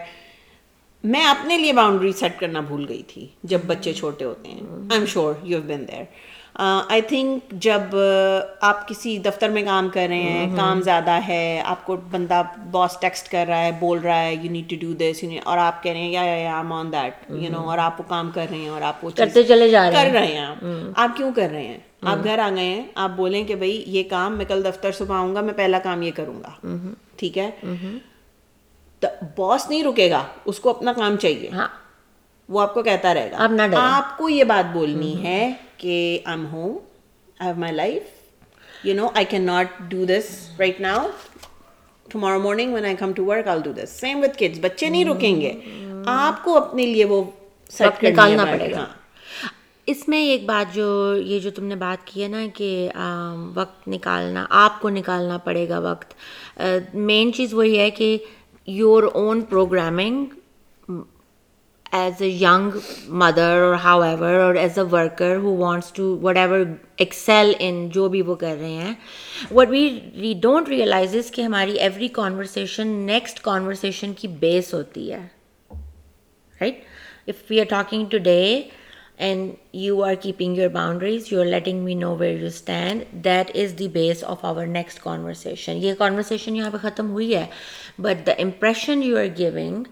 میں 1.03 1.25
اپنے 1.25 1.57
لیے 1.57 1.73
باؤنڈری 1.73 2.11
سیٹ 2.11 2.39
کرنا 2.39 2.59
بھول 2.59 2.85
گئی 2.89 3.01
تھی 3.07 3.27
جب 3.43 3.59
بچے 3.65 3.93
چھوٹے 3.93 4.25
ہوتے 4.25 4.49
ہیں 4.49 4.61
I 4.61 4.99
am 4.99 5.05
sure 5.05 5.33
you 5.43 5.57
have 5.57 5.61
been 5.67 5.87
there 5.87 6.03
I 6.59 7.01
think 7.01 7.51
جب 7.51 7.81
آپ 8.61 8.87
کسی 8.87 9.17
دفتر 9.17 9.49
میں 9.49 9.63
کام 9.63 9.89
کر 9.89 10.05
رہے 10.09 10.15
ہیں 10.15 10.57
کام 10.57 10.81
زیادہ 10.81 11.19
ہے 11.27 11.61
آپ 11.65 11.85
کو 11.85 11.95
بندہ 12.11 12.41
باس 12.71 12.97
ٹیکسٹ 12.99 13.31
کر 13.31 13.45
رہا 13.47 13.65
ہے 13.65 13.71
بول 13.79 13.99
رہا 13.99 14.21
ہے 14.21 14.33
you 14.33 14.51
need 14.51 14.69
to 14.69 14.75
do 14.81 14.93
this 14.93 15.23
اور 15.43 15.57
آپ 15.57 15.83
کہہ 15.83 15.91
رہے 15.91 15.99
ہیں 15.99 16.11
یا 16.11 16.59
آم 16.59 16.73
آن 16.73 16.91
دیٹ 16.91 17.31
یو 17.31 17.51
نو 17.51 17.69
اور 17.69 17.77
آپ 17.77 18.01
وہ 18.01 18.09
کام 18.09 18.31
کر 18.31 18.45
رہے 18.49 18.57
ہیں 18.57 18.69
اور 18.69 18.81
آپ 18.81 19.05
وہ 19.05 19.09
کرتے 19.15 19.43
چلے 19.43 19.69
جا 19.69 19.91
رہے 19.91 20.03
کر 20.03 20.11
رہے 20.11 20.27
ہیں 20.27 20.45
آپ۔ 20.95 21.17
کیوں 21.17 21.31
کر 21.35 21.49
رہے 21.51 21.67
ہیں؟ 21.67 21.77
آپ 22.01 22.17
گھر 22.23 22.39
آ 22.39 22.49
گئے 22.49 22.63
ہیں 22.63 22.83
آپ 22.95 23.09
بولیں 23.15 23.43
کہ 23.43 23.55
بھائی 23.55 23.83
یہ 23.87 24.03
کام 24.09 24.37
میں 24.37 24.45
کل 24.45 24.63
دفتر 24.65 24.91
صبح 24.91 25.15
آؤں 25.15 25.35
گا 25.35 25.41
میں 25.41 25.53
پہلا 25.53 25.79
کام 25.79 26.01
یہ 26.01 26.11
کروں 26.15 26.41
گا۔ 26.43 26.67
ٹھیک 27.15 27.37
ہے؟ 27.37 27.49
باس 29.37 29.69
نہیں 29.69 29.83
رکے 29.83 30.11
گا 30.11 30.23
اس 30.45 30.59
کو 30.59 30.69
اپنا 30.69 30.93
کام 30.93 31.17
چاہیے۔ 31.17 31.49
وہ 32.53 32.61
آپ 32.61 32.73
کو 32.73 32.83
کہتا 32.83 33.13
رہے 33.13 33.31
گا 33.31 33.47
آپ 33.81 34.17
کو 34.17 34.29
یہ 34.29 34.43
بات 34.43 34.73
بولنی 34.73 35.13
ہے 35.23 35.53
کہ 35.77 36.19
I 36.25 36.37
am 36.37 36.45
home 36.47 36.71
I 37.39 37.49
have 37.49 37.59
my 37.59 37.73
life 37.73 38.85
you 38.85 38.95
know 38.95 39.07
I 39.13 39.25
can 39.29 39.43
not 39.43 39.67
do 39.89 40.05
this 40.05 40.25
right 40.59 40.81
now 40.81 41.07
tomorrow 42.11 42.39
morning 42.39 42.73
when 42.73 42.85
I 42.85 42.95
come 42.95 43.13
to 43.13 43.25
work 43.25 43.47
I'll 43.47 43.61
do 43.63 43.71
this 43.71 43.89
same 43.99 44.23
with 44.23 44.37
kids 44.39 44.59
بچے 44.61 44.89
نہیں 44.89 45.05
رکیں 45.05 45.41
گے۔ 45.41 45.53
آپ 46.05 46.43
کو 46.43 46.57
اپنے 46.57 46.85
لیے 46.85 47.05
وہ 47.05 47.23
سیٹ 47.69 48.03
نکالنا 48.03 48.45
پڑے 48.45 48.71
گا۔ 48.71 48.85
اس 49.87 50.07
میں 50.09 50.21
ایک 50.25 50.45
بات 50.45 50.75
جو 50.75 51.15
یہ 51.17 51.39
جو 51.39 51.51
تم 51.51 51.65
نے 51.65 51.75
بات 51.75 52.05
کی 52.07 52.23
ہے 52.23 52.27
نا 52.27 52.45
کہ 52.53 52.89
وقت 53.53 53.87
نکالنا 53.87 54.45
آپ 54.49 54.81
کو 54.81 54.89
نکالنا 54.89 55.37
پڑے 55.37 55.67
گا 55.69 55.79
وقت۔ 55.79 56.13
مین 56.93 57.33
چیز 57.33 57.53
وہی 57.53 57.77
ہے 57.79 57.89
کہ 57.89 58.17
your 58.67 59.03
own 59.13 59.41
programming 59.41 60.25
as 61.93 62.21
a 62.21 62.27
young 62.29 62.77
mother 63.21 63.61
اور 63.61 63.73
ہاؤ 63.83 64.01
ایور 64.01 64.39
اور 64.39 64.55
as 64.55 64.77
a 64.79 64.85
worker 64.91 65.35
who 65.35 65.55
wants 65.55 65.91
to 65.93 66.05
whatever 66.37 66.63
excel 66.97 67.53
in 67.59 67.87
جو 67.93 68.07
بھی 68.09 68.21
وہ 68.21 68.35
کر 68.35 68.55
رہے 68.59 68.71
ہیں 68.73 68.93
what 69.51 69.69
we 69.69 69.87
we 70.15 70.33
don't 70.41 70.69
realise 70.69 71.15
کہ 71.31 71.41
ہماری 71.41 71.79
ایوری 71.79 72.07
کانورسیشن 72.13 72.95
نیکسٹ 73.07 73.41
کانورسیشن 73.41 74.13
کی 74.13 74.27
بیس 74.39 74.73
ہوتی 74.73 75.11
ہے 75.11 75.19
right 76.55 76.83
if 77.27 77.43
we 77.49 77.59
are 77.59 77.65
talking 77.69 78.05
today 78.23 78.41
and 79.19 79.51
you 79.75 80.03
are 80.03 80.15
keeping 80.21 80.57
your 80.57 80.69
boundaries 80.71 81.31
you 81.31 81.39
are 81.39 81.45
letting 81.45 81.83
me 81.83 81.93
know 81.95 82.15
where 82.15 82.39
you 82.39 82.47
stand 82.47 83.03
that 83.25 83.55
is 83.55 83.79
the 83.79 83.87
base 83.93 84.23
of 84.23 84.45
our 84.45 84.65
next 84.67 85.03
conversation 85.03 85.77
یہ 85.77 85.93
conversation 85.93 86.55
یہاں 86.55 86.71
پہ 86.71 86.77
ختم 86.81 87.11
ہوئی 87.11 87.35
ہے 87.35 87.45
but 87.99 88.27
the 88.27 88.33
impression 88.39 89.03
you 89.03 89.17
are 89.17 89.37
giving 89.37 89.83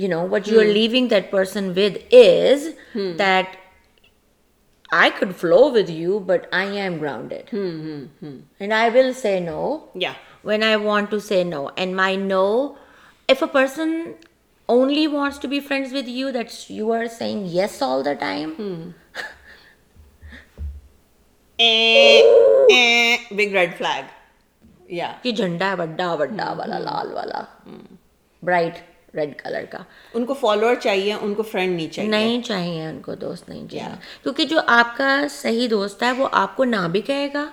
you 0.00 0.08
know 0.08 0.26
what 0.30 0.48
you 0.48 0.60
are 0.60 0.64
leaving 0.66 1.08
that 1.08 1.30
person 1.30 1.68
with 1.76 1.96
is 2.12 2.66
that 3.18 3.56
I 4.92 5.10
could 5.18 5.34
flow 5.38 5.58
with 5.74 5.90
you 5.90 6.18
but 6.26 6.46
I 6.50 6.80
am 6.80 6.98
grounded 7.00 7.54
and 8.60 8.72
I 8.72 8.90
will 8.94 9.12
say 9.12 9.38
no 9.40 9.76
یا 9.94 10.12
when 10.44 10.62
I 10.62 10.76
want 10.76 11.10
to 11.10 11.18
say 11.20 11.42
no 11.44 11.66
and 11.76 11.94
my 11.94 12.16
no 12.16 12.46
if 13.28 13.42
a 13.42 13.52
person 13.52 14.00
only 14.68 15.06
wants 15.06 15.40
to 15.40 15.48
be 15.48 15.60
friends 15.60 15.92
with 15.92 16.08
you 16.08 16.30
that's 16.30 16.70
you 16.70 16.92
are 16.92 17.06
saying 17.18 17.46
yes 17.54 17.82
all 17.82 18.04
the 18.04 18.12
time 18.20 18.54
big 23.30 23.54
red 23.54 23.76
flag 23.78 24.18
یا 24.88 25.12
یہ 25.24 25.32
جھنڈا 25.32 25.70
ہے 25.70 25.76
بڈا 25.76 26.14
بڈا 26.14 26.52
والا 26.52 26.78
لال 26.78 27.12
والا 27.12 27.42
bright 28.42 28.78
red 29.14 29.42
colour 29.42 29.64
کا۔ 29.70 29.78
ان 30.14 30.26
کو 30.26 30.34
follower 30.34 30.74
چاہیے 30.74 31.14
ان 31.14 31.34
کو 31.34 31.42
فرینڈ 31.42 31.76
نہیں 31.76 31.88
چاہیے۔ 31.88 32.10
نہیں 32.10 32.42
چاہیے 32.42 32.86
ان 32.86 33.00
کو 33.00 33.14
دوست 33.14 33.48
نہیں 33.48 33.68
چاہیے۔ 33.68 33.94
کیونکہ 34.22 34.44
جو 34.44 34.60
آپ 34.66 34.96
کا 34.96 35.26
صحیح 35.30 35.68
دوست 35.70 36.02
ہے 36.02 36.12
وہ 36.12 36.28
آپ 36.32 36.56
کو 36.56 36.64
نہ 36.64 36.88
بھی 36.92 37.00
کہے 37.00 37.28
گا 37.34 37.50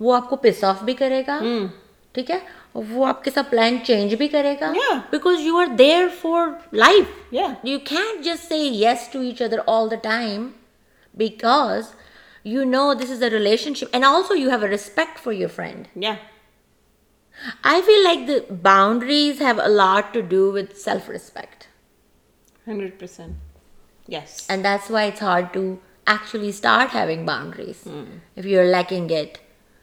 وہ 0.00 0.16
آپ 0.16 0.30
کو 0.30 0.36
پس 0.36 0.64
آف 0.64 0.82
بھی 0.82 0.94
کرے 0.94 1.22
گا۔ 1.26 1.40
ٹھیک 2.12 2.30
ہے؟ 2.30 2.38
وہ 2.74 3.06
آپ 3.06 3.24
کے 3.24 3.30
ساتھ 3.34 3.50
پلان 3.50 3.78
چینج 3.84 4.14
بھی 4.14 4.28
کرے 4.28 4.54
گا۔ 4.60 4.72
Because 5.10 5.40
you 5.40 5.56
are 5.56 5.66
there 5.66 6.04
for 6.20 6.48
life 6.72 7.34
you 7.64 7.78
can 7.84 8.22
just 8.22 8.48
say 8.48 8.84
yes 8.84 9.08
to 9.12 9.20
each 9.20 9.42
other 9.42 9.58
all 9.66 9.90
the 9.90 9.96
time 9.96 10.48
because 11.14 11.82
you 12.44 12.64
know 12.64 12.94
this 12.94 13.10
is 13.10 13.22
a 13.22 13.30
relationship 13.74 13.86
and 13.92 14.04
also 14.04 14.34
you 14.34 14.50
have 14.50 14.58
a 14.62 14.68
respect 14.68 15.18
for 15.18 15.32
your 15.32 15.48
friend 15.48 15.84
I 17.64 17.80
feel 17.82 18.04
like 18.04 18.26
the 18.26 18.54
boundaries 18.54 19.38
have 19.40 19.58
a 19.58 19.68
lot 19.68 20.12
to 20.14 20.22
do 20.22 20.50
with 20.52 20.78
self-respect. 20.78 21.68
100%. 22.66 23.34
Yes. 24.08 24.46
And 24.48 24.64
that's 24.64 24.90
why 24.90 25.04
it's 25.04 25.20
hard 25.20 25.52
to 25.54 25.80
actually 26.06 26.52
start 26.52 26.90
having 26.90 27.24
boundaries 27.24 27.86
if 28.36 28.44
you're 28.44 28.66
lacking 28.66 29.10
it 29.10 29.40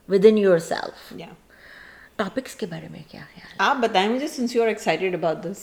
within 0.10 0.38
yourself. 0.38 1.12
Yeah. 1.16 1.36
Topics 2.18 2.56
کے 2.56 2.66
بارے 2.66 2.88
میں 2.92 3.00
کیا 3.08 3.22
خیال 3.34 3.56
آپ 3.62 3.78
بتائیں 3.82 4.08
مجھے 4.10 4.28
since 4.28 4.56
you 4.56 4.62
are 4.62 4.68
excited 4.68 5.16
about 5.16 5.44
this 5.44 5.60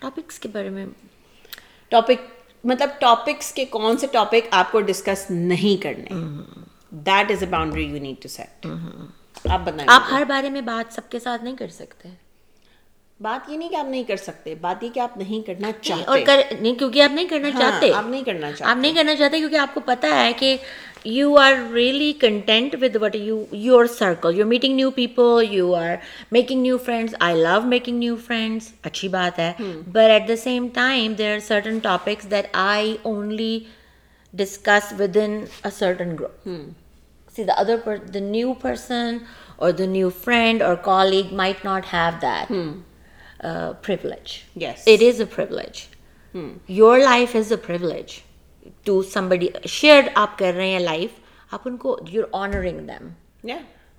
topics 0.00 0.38
کے 0.40 0.48
بارے 0.52 0.68
میں 0.68 0.86
ٹاپک 1.90 2.22
مطلب 2.64 2.90
ٹاپکس 3.00 3.52
کے 3.54 3.64
کون 3.70 3.96
سے 3.98 4.06
ٹاپک 4.12 4.48
آپ 4.60 4.72
کو 4.72 4.80
ڈسکس 4.90 5.24
نہیں 5.30 5.82
کرنے 5.82 6.20
that 7.08 7.30
is 7.30 7.42
a 7.42 7.48
boundary 7.50 7.84
you 7.84 7.98
need 8.02 8.22
to 8.22 8.28
set 8.28 8.66
آپ 9.50 9.60
بتائیں 9.64 9.86
آپ 9.86 10.02
ہر 10.10 10.22
بارے 10.28 10.50
میں 10.50 10.60
بات 10.60 10.94
سب 10.94 11.10
کے 11.10 11.18
ساتھ 11.18 11.44
نہیں 11.44 11.56
کر 11.56 11.68
سکتے۔ 11.68 12.08
بات 13.20 13.50
یہ 13.50 13.56
نہیں 13.56 13.68
کہ 13.68 13.76
آپ 13.76 13.86
نہیں 13.86 14.02
کر 14.04 14.16
سکتے 14.16 14.54
بات 14.54 14.84
یہ 14.84 14.88
کہ 14.94 15.00
آپ 15.00 15.16
نہیں 15.16 15.46
کرنا 15.46 15.70
چاہتے۔ 15.82 16.02
اور 16.06 16.18
نہیں 16.60 16.74
کیونکہ 16.74 17.02
آپ 17.02 17.10
نہیں 17.12 17.26
کرنا 17.26 17.48
ہاں، 17.54 17.60
چاہتے۔ 17.60 17.92
آپ 17.92 18.04
نہیں 18.08 18.24
کرنا 18.24 18.46
چاہتے۔ 18.52 18.64
آپ 18.64 18.76
نہیں 18.76 18.94
کرنا 18.94 19.14
چاہتے 19.16 19.38
کیونکہ 19.38 19.56
آپ 19.56 19.74
کو 19.74 19.80
پتا 19.80 20.24
ہے 20.24 20.32
کہ 20.32 20.56
you 21.04 21.38
are 21.38 21.52
really 21.74 22.12
content 22.12 22.76
with 22.80 22.96
what 23.02 23.16
you 23.16 23.44
your 23.52 23.86
circle 23.86 24.38
you 24.38 24.46
meeting 24.46 24.76
new 24.76 24.90
people 24.90 25.44
you 25.50 25.74
are 25.74 25.94
making 26.32 26.62
new 26.62 26.78
friends 26.78 27.14
I 27.20 27.42
love 27.42 27.60
making 27.60 27.98
new 27.98 28.16
friends 28.16 28.72
اچھی 28.82 29.08
بات 29.08 29.38
ہے۔ 29.38 29.52
But 29.86 30.10
at 30.10 30.28
the 30.28 30.36
same 30.36 30.68
time 30.68 31.12
there 31.12 31.34
are 31.34 31.38
certain 31.38 31.78
topics 31.78 32.30
that 32.30 32.46
I 32.52 32.96
only 33.02 33.60
discuss 34.32 34.92
within 35.16 35.44
certain 35.72 36.14
group 36.20 36.48
see 37.34 37.44
the 37.44 37.58
other 37.58 37.78
per- 37.78 37.98
the 38.16 38.20
new 38.20 38.54
person 38.56 39.26
or 39.58 39.72
the 39.72 39.86
new 39.86 40.10
friend 40.10 40.62
or 40.62 40.76
colleague 40.76 41.32
might 41.32 41.64
not 41.64 41.86
have 41.86 42.20
that 42.20 42.48
hmm. 42.48 42.80
uh, 43.40 43.72
privilege. 43.74 44.44
Yes. 44.54 44.86
It 44.86 45.02
is 45.02 45.20
a 45.20 45.26
privilege. 45.26 45.88
Hmm. 46.34 46.52
your 46.66 46.98
life 46.98 47.34
is 47.34 47.50
a 47.50 47.58
privilege. 47.58 48.12
To 48.86 49.02
somebody 49.02 49.48
shared 49.66 50.08
آپ 50.14 50.38
کر 50.38 50.52
رہے 50.56 50.68
ہیں 50.68 50.78
life 50.78 51.18
آپ 51.50 51.62
ان 51.64 51.76
کو 51.76 51.96
you're 52.10 52.24
honouring 52.32 52.78
them 52.88 53.08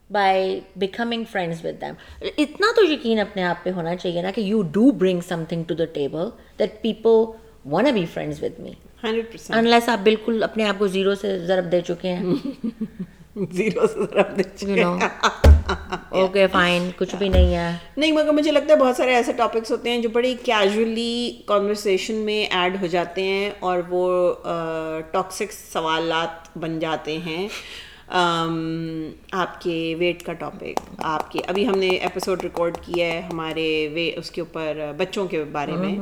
by 0.10 0.60
becoming 0.76 1.24
friends 1.32 1.64
with 1.66 1.82
them 1.82 1.94
اتنا 2.38 2.72
تو 2.76 2.84
یقین 2.92 3.20
اپنے 3.20 3.44
آپ 3.44 3.64
پہ 3.64 3.72
ہونا 3.76 3.96
چاہیے 3.96 4.22
نا 4.22 4.32
کہ 4.36 4.42
you 4.42 4.62
do 4.72 4.90
bring 4.92 5.22
something 5.50 5.64
to 5.68 5.76
the 5.76 5.86
table 5.94 6.30
that 6.60 6.82
people 6.82 7.24
want 7.72 7.92
be 7.94 8.06
friends 8.14 8.44
with 8.44 8.60
me 8.60 8.74
unless 9.04 9.90
آپ 9.90 10.04
بالکل 10.04 10.44
اپنے 10.44 10.68
آپ 10.68 10.80
کو 10.80 10.88
زیرو 10.88 11.16
سے 11.16 11.38
ضرب 11.46 11.72
دے 11.72 11.82
چکے 11.82 12.14
ہیں 12.14 12.34
زیرو 13.36 13.88
سے 13.88 14.84
اوکے 16.10 16.46
فائن 16.48 16.90
کچھ 16.98 17.16
بھی 17.16 17.30
نہیں 17.30 17.56
ہے 17.56 17.72
نہیں 17.98 18.12
مگر 18.12 18.32
مجھے 18.32 18.52
لگتا 18.52 18.74
ہے 18.74 18.80
بہت 18.80 18.96
سارے 18.96 19.14
ایسے 19.16 19.34
ٹاپکس 19.34 19.72
ہوتے 19.72 19.90
ہیں 19.90 20.02
جو 20.02 20.10
بڑی 20.10 20.36
کیجولی 20.44 21.42
کانورسیشن 21.46 22.16
میں 22.16 22.44
ایڈ 22.50 22.82
ہو 22.82 22.88
جاتے 22.88 23.24
ہیں 23.24 23.50
اور 23.60 23.80
وہ 23.90 24.34
ٹاکسک 25.12 25.54
سوالات 25.72 26.58
بن 26.58 26.80
جاتے 26.80 27.18
ہیں 27.18 27.48
آپ 28.08 29.62
کے 29.62 29.96
ویٹ 30.00 30.24
کا 30.24 30.34
ٹاپک 30.34 30.80
آپ 30.98 31.32
کے 31.32 31.40
ابھی 31.48 31.68
ہم 31.68 31.76
نے 31.76 31.88
ایپیسوڈ 31.88 32.42
ریکارڈ 32.44 32.78
کیا 32.82 33.06
ہے 33.06 33.22
ہمارے 33.32 33.90
اس 34.16 34.32
کے 34.32 34.42
اوپر 34.42 34.92
بچوں 34.98 35.28
کے 35.28 35.44
بارے 35.44 35.72
میں۔ 35.72 35.96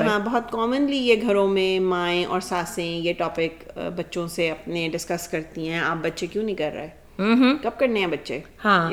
ہاں 0.00 0.18
بہت 0.18 0.52
کامنلی 0.52 0.96
یہ 0.96 1.14
گھروں 1.22 1.48
میں 1.48 1.80
مائیں 1.80 2.24
اور 2.24 2.40
ساسیں 2.40 2.96
یہ 2.96 3.12
ٹاپک 3.12 3.78
بچوں 3.96 4.28
سے 4.28 4.50
اپنے 4.50 4.88
ڈسکس 4.92 5.28
کرتی 5.28 5.68
ہیں۔ 5.68 5.80
آپ 5.80 5.96
بچے 6.02 6.26
کیوں 6.26 6.44
نہیں 6.44 6.56
کر 6.56 6.70
رہے؟ 6.74 6.88
کب 7.62 7.70
کرنے 7.78 8.00
ہیں 8.00 8.06
بچے؟ 8.06 8.40
ہاں 8.64 8.92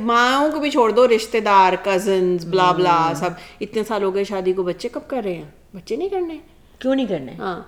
ماؤں 0.00 0.52
کو 0.52 0.60
بھی 0.60 0.70
چھوڑ 0.70 0.90
دو 0.90 1.08
رشتے 1.08 1.40
دار 1.40 1.72
کزنس 1.84 2.44
بلا 2.44 2.72
بلا 2.72 3.12
سب۔ 3.16 3.30
اتنے 3.60 3.84
سال 3.84 4.02
ہو 4.02 4.14
گئے 4.14 4.24
شادی 4.24 4.52
کو 4.52 4.62
بچے 4.62 4.88
کب 4.88 5.00
کر 5.08 5.22
رہے 5.24 5.34
ہیں؟ 5.34 5.50
بچے 5.74 5.96
نہیں 5.96 6.08
کرنے۔ 6.08 6.38
کیوں 6.78 6.94
نہیں 6.94 7.06
کرنے؟ 7.06 7.32
ہاں۔ 7.38 7.62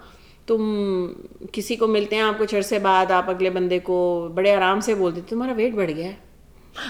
تم 0.49 1.07
کسی 1.53 1.77
کو 1.77 1.87
ملتے 1.87 2.17
ہیں 2.17 2.23
آپ 2.23 2.39
کچھ 2.39 2.55
عرصے 2.55 2.79
بعد 2.79 3.11
آپ 3.11 3.31
اگلے 3.31 3.51
بندے 3.51 3.79
کو 3.79 4.29
بڑے 4.35 4.55
آرام 4.55 4.81
سے 4.81 4.95
بولتے 4.95 5.21
تمہارا 5.29 5.53
ویٹ 5.53 5.75
بڑھ 5.75 5.91
گیا 5.91 6.07
ہے۔ 6.07 6.15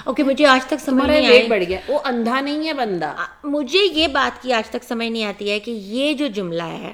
اوکے 0.05 0.23
مجھے 0.23 0.47
آج 0.47 0.66
تک 0.66 0.81
سمجھ 0.81 1.07
نہیں 1.07 1.31
ویٹ 1.31 1.49
بڑھ 1.49 1.64
گیا 1.68 1.81
وہ 1.88 1.99
اندھا 2.05 2.40
نہیں 2.40 2.68
ہے 2.68 2.73
بندہ۔ 2.73 3.14
مجھے 3.44 3.79
یہ 3.92 4.09
بات 4.09 4.42
کی 4.42 4.53
آج 4.53 4.71
تک 4.71 4.85
سمجھ 4.85 5.09
نہیں 5.09 5.25
آتی 5.25 5.51
ہے 5.51 5.61
کہ 5.61 5.71
یہ 5.71 6.14
جو 6.14 6.27
جملہ 6.27 6.62
ہے 6.62 6.92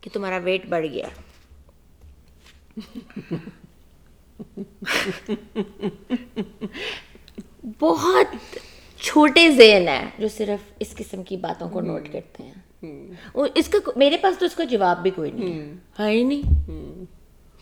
کہ 0.00 0.10
تمہارا 0.12 0.36
ویٹ 0.36 0.66
بڑھ 0.66 0.86
گیا۔ 0.86 1.08
بہت 7.80 8.26
چھوٹے 9.00 9.50
ذہن 9.50 9.88
ہے 9.88 10.10
جو 10.18 10.28
صرف 10.28 10.72
اس 10.78 10.94
قسم 10.96 11.22
کی 11.22 11.36
باتوں 11.36 11.68
کو 11.68 11.80
نوٹ 11.80 12.08
کرتے 12.12 12.42
ہیں۔ 12.42 12.54
وہ 13.34 13.46
اس 13.54 13.68
کا 13.68 13.90
میرے 13.96 14.16
پاس 14.16 14.38
تو 14.38 14.46
اس 14.46 14.54
کا 14.54 14.64
جواب 14.64 15.02
بھی 15.02 15.10
کوئی 15.10 15.30
نہیں 15.30 15.60
ہے۔ 15.60 16.10
ہی 16.10 16.22
نہیں۔ 16.22 16.42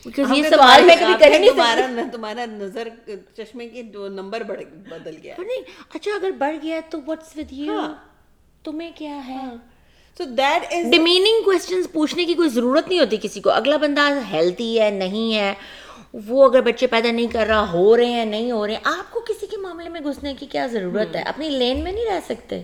یہ 0.07 0.43
سوال 0.43 0.85
میں 0.85 0.97
کبھی 1.01 1.15
کر 1.21 1.31
نہیں 1.31 1.51
تمہارا 1.51 2.03
تمہارا 2.13 2.45
نظر 2.49 2.89
چشمے 3.37 3.69
کی 3.69 3.83
دو 3.83 4.09
نمبر 4.09 4.41
بڑھ 4.41 4.61
بدل 4.91 5.17
گیا۔ 5.23 5.35
نہیں 5.39 5.63
اچھا 5.95 6.11
اگر 6.15 6.31
بڑھ 6.31 6.57
گیا 6.63 6.81
تو 6.91 6.99
واٹس 7.07 7.37
ود 7.37 7.53
یو۔ 7.53 7.81
تمہیں 8.65 8.91
کیا 8.95 9.27
ہے؟ 9.27 9.47
So 10.19 10.25
that 10.25 10.63
is 10.71 10.91
demeaning 10.91 11.43
questions 11.45 11.93
پوچھنے 11.93 12.25
کی 12.25 12.35
کوئی 12.35 12.49
ضرورت 12.49 12.89
نہیں 12.89 13.01
ہوتی 13.01 13.17
کسی 13.23 13.41
کو۔ 13.41 13.51
اگلا 13.51 13.77
بندہ 13.77 14.01
ہیلتھی 14.33 14.81
ہے 14.81 14.91
نہیں 14.91 15.35
ہے 15.35 15.55
وہ 16.27 16.45
اگر 16.45 16.61
بچے 16.61 16.87
پیدا 16.87 17.11
نہیں 17.11 17.27
کر 17.27 17.47
رہا 17.47 17.73
ہو 17.73 17.97
رہے 17.97 18.07
ہیں 18.07 18.25
نہیں 18.25 18.51
ہو 18.51 18.67
رہے 18.67 18.75
ہیں 18.75 18.81
آپ 18.85 19.11
کو 19.11 19.21
کسی 19.21 19.47
کے 19.47 19.57
معاملے 19.57 19.89
میں 19.89 20.01
گھسنے 20.01 20.35
کی 20.35 20.47
کیا 20.47 20.67
ضرورت 20.67 21.17
ہے؟ 21.17 21.23
اپنی 21.23 21.49
لین 21.49 21.85
میں 21.85 21.93
نہیں 21.93 22.05
رہ 22.05 22.21
سکتے۔ 22.29 22.63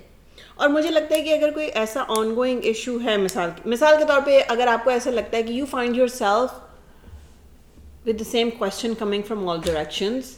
اور 0.58 0.68
مجھے 0.68 0.90
لگتا 0.90 1.14
ہے 1.14 1.20
کہ 1.22 1.32
اگر 1.34 1.50
کوئی 1.50 1.66
ایسا 1.74 2.02
آن 2.08 2.34
گوئنگ 2.36 2.60
ایشو 2.62 2.96
ہے 3.04 3.16
مثال 3.16 3.50
مثال 3.64 3.94
کے 3.98 4.04
طور 4.08 4.20
پہ 4.20 4.40
اگر 4.48 4.66
آپ 4.66 4.84
کو 4.84 4.90
ایسا 4.90 5.10
لگتا 5.10 5.36
ہے 5.36 5.42
کہ 5.42 5.52
you 5.52 5.66
find 5.66 5.96
yourself 6.08 8.06
with 8.06 8.18
the 8.20 8.24
same 8.24 8.50
question 8.58 8.94
coming 8.94 9.22
from 9.22 9.48
all 9.48 9.58
directions 9.64 10.36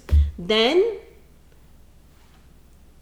then 0.48 0.82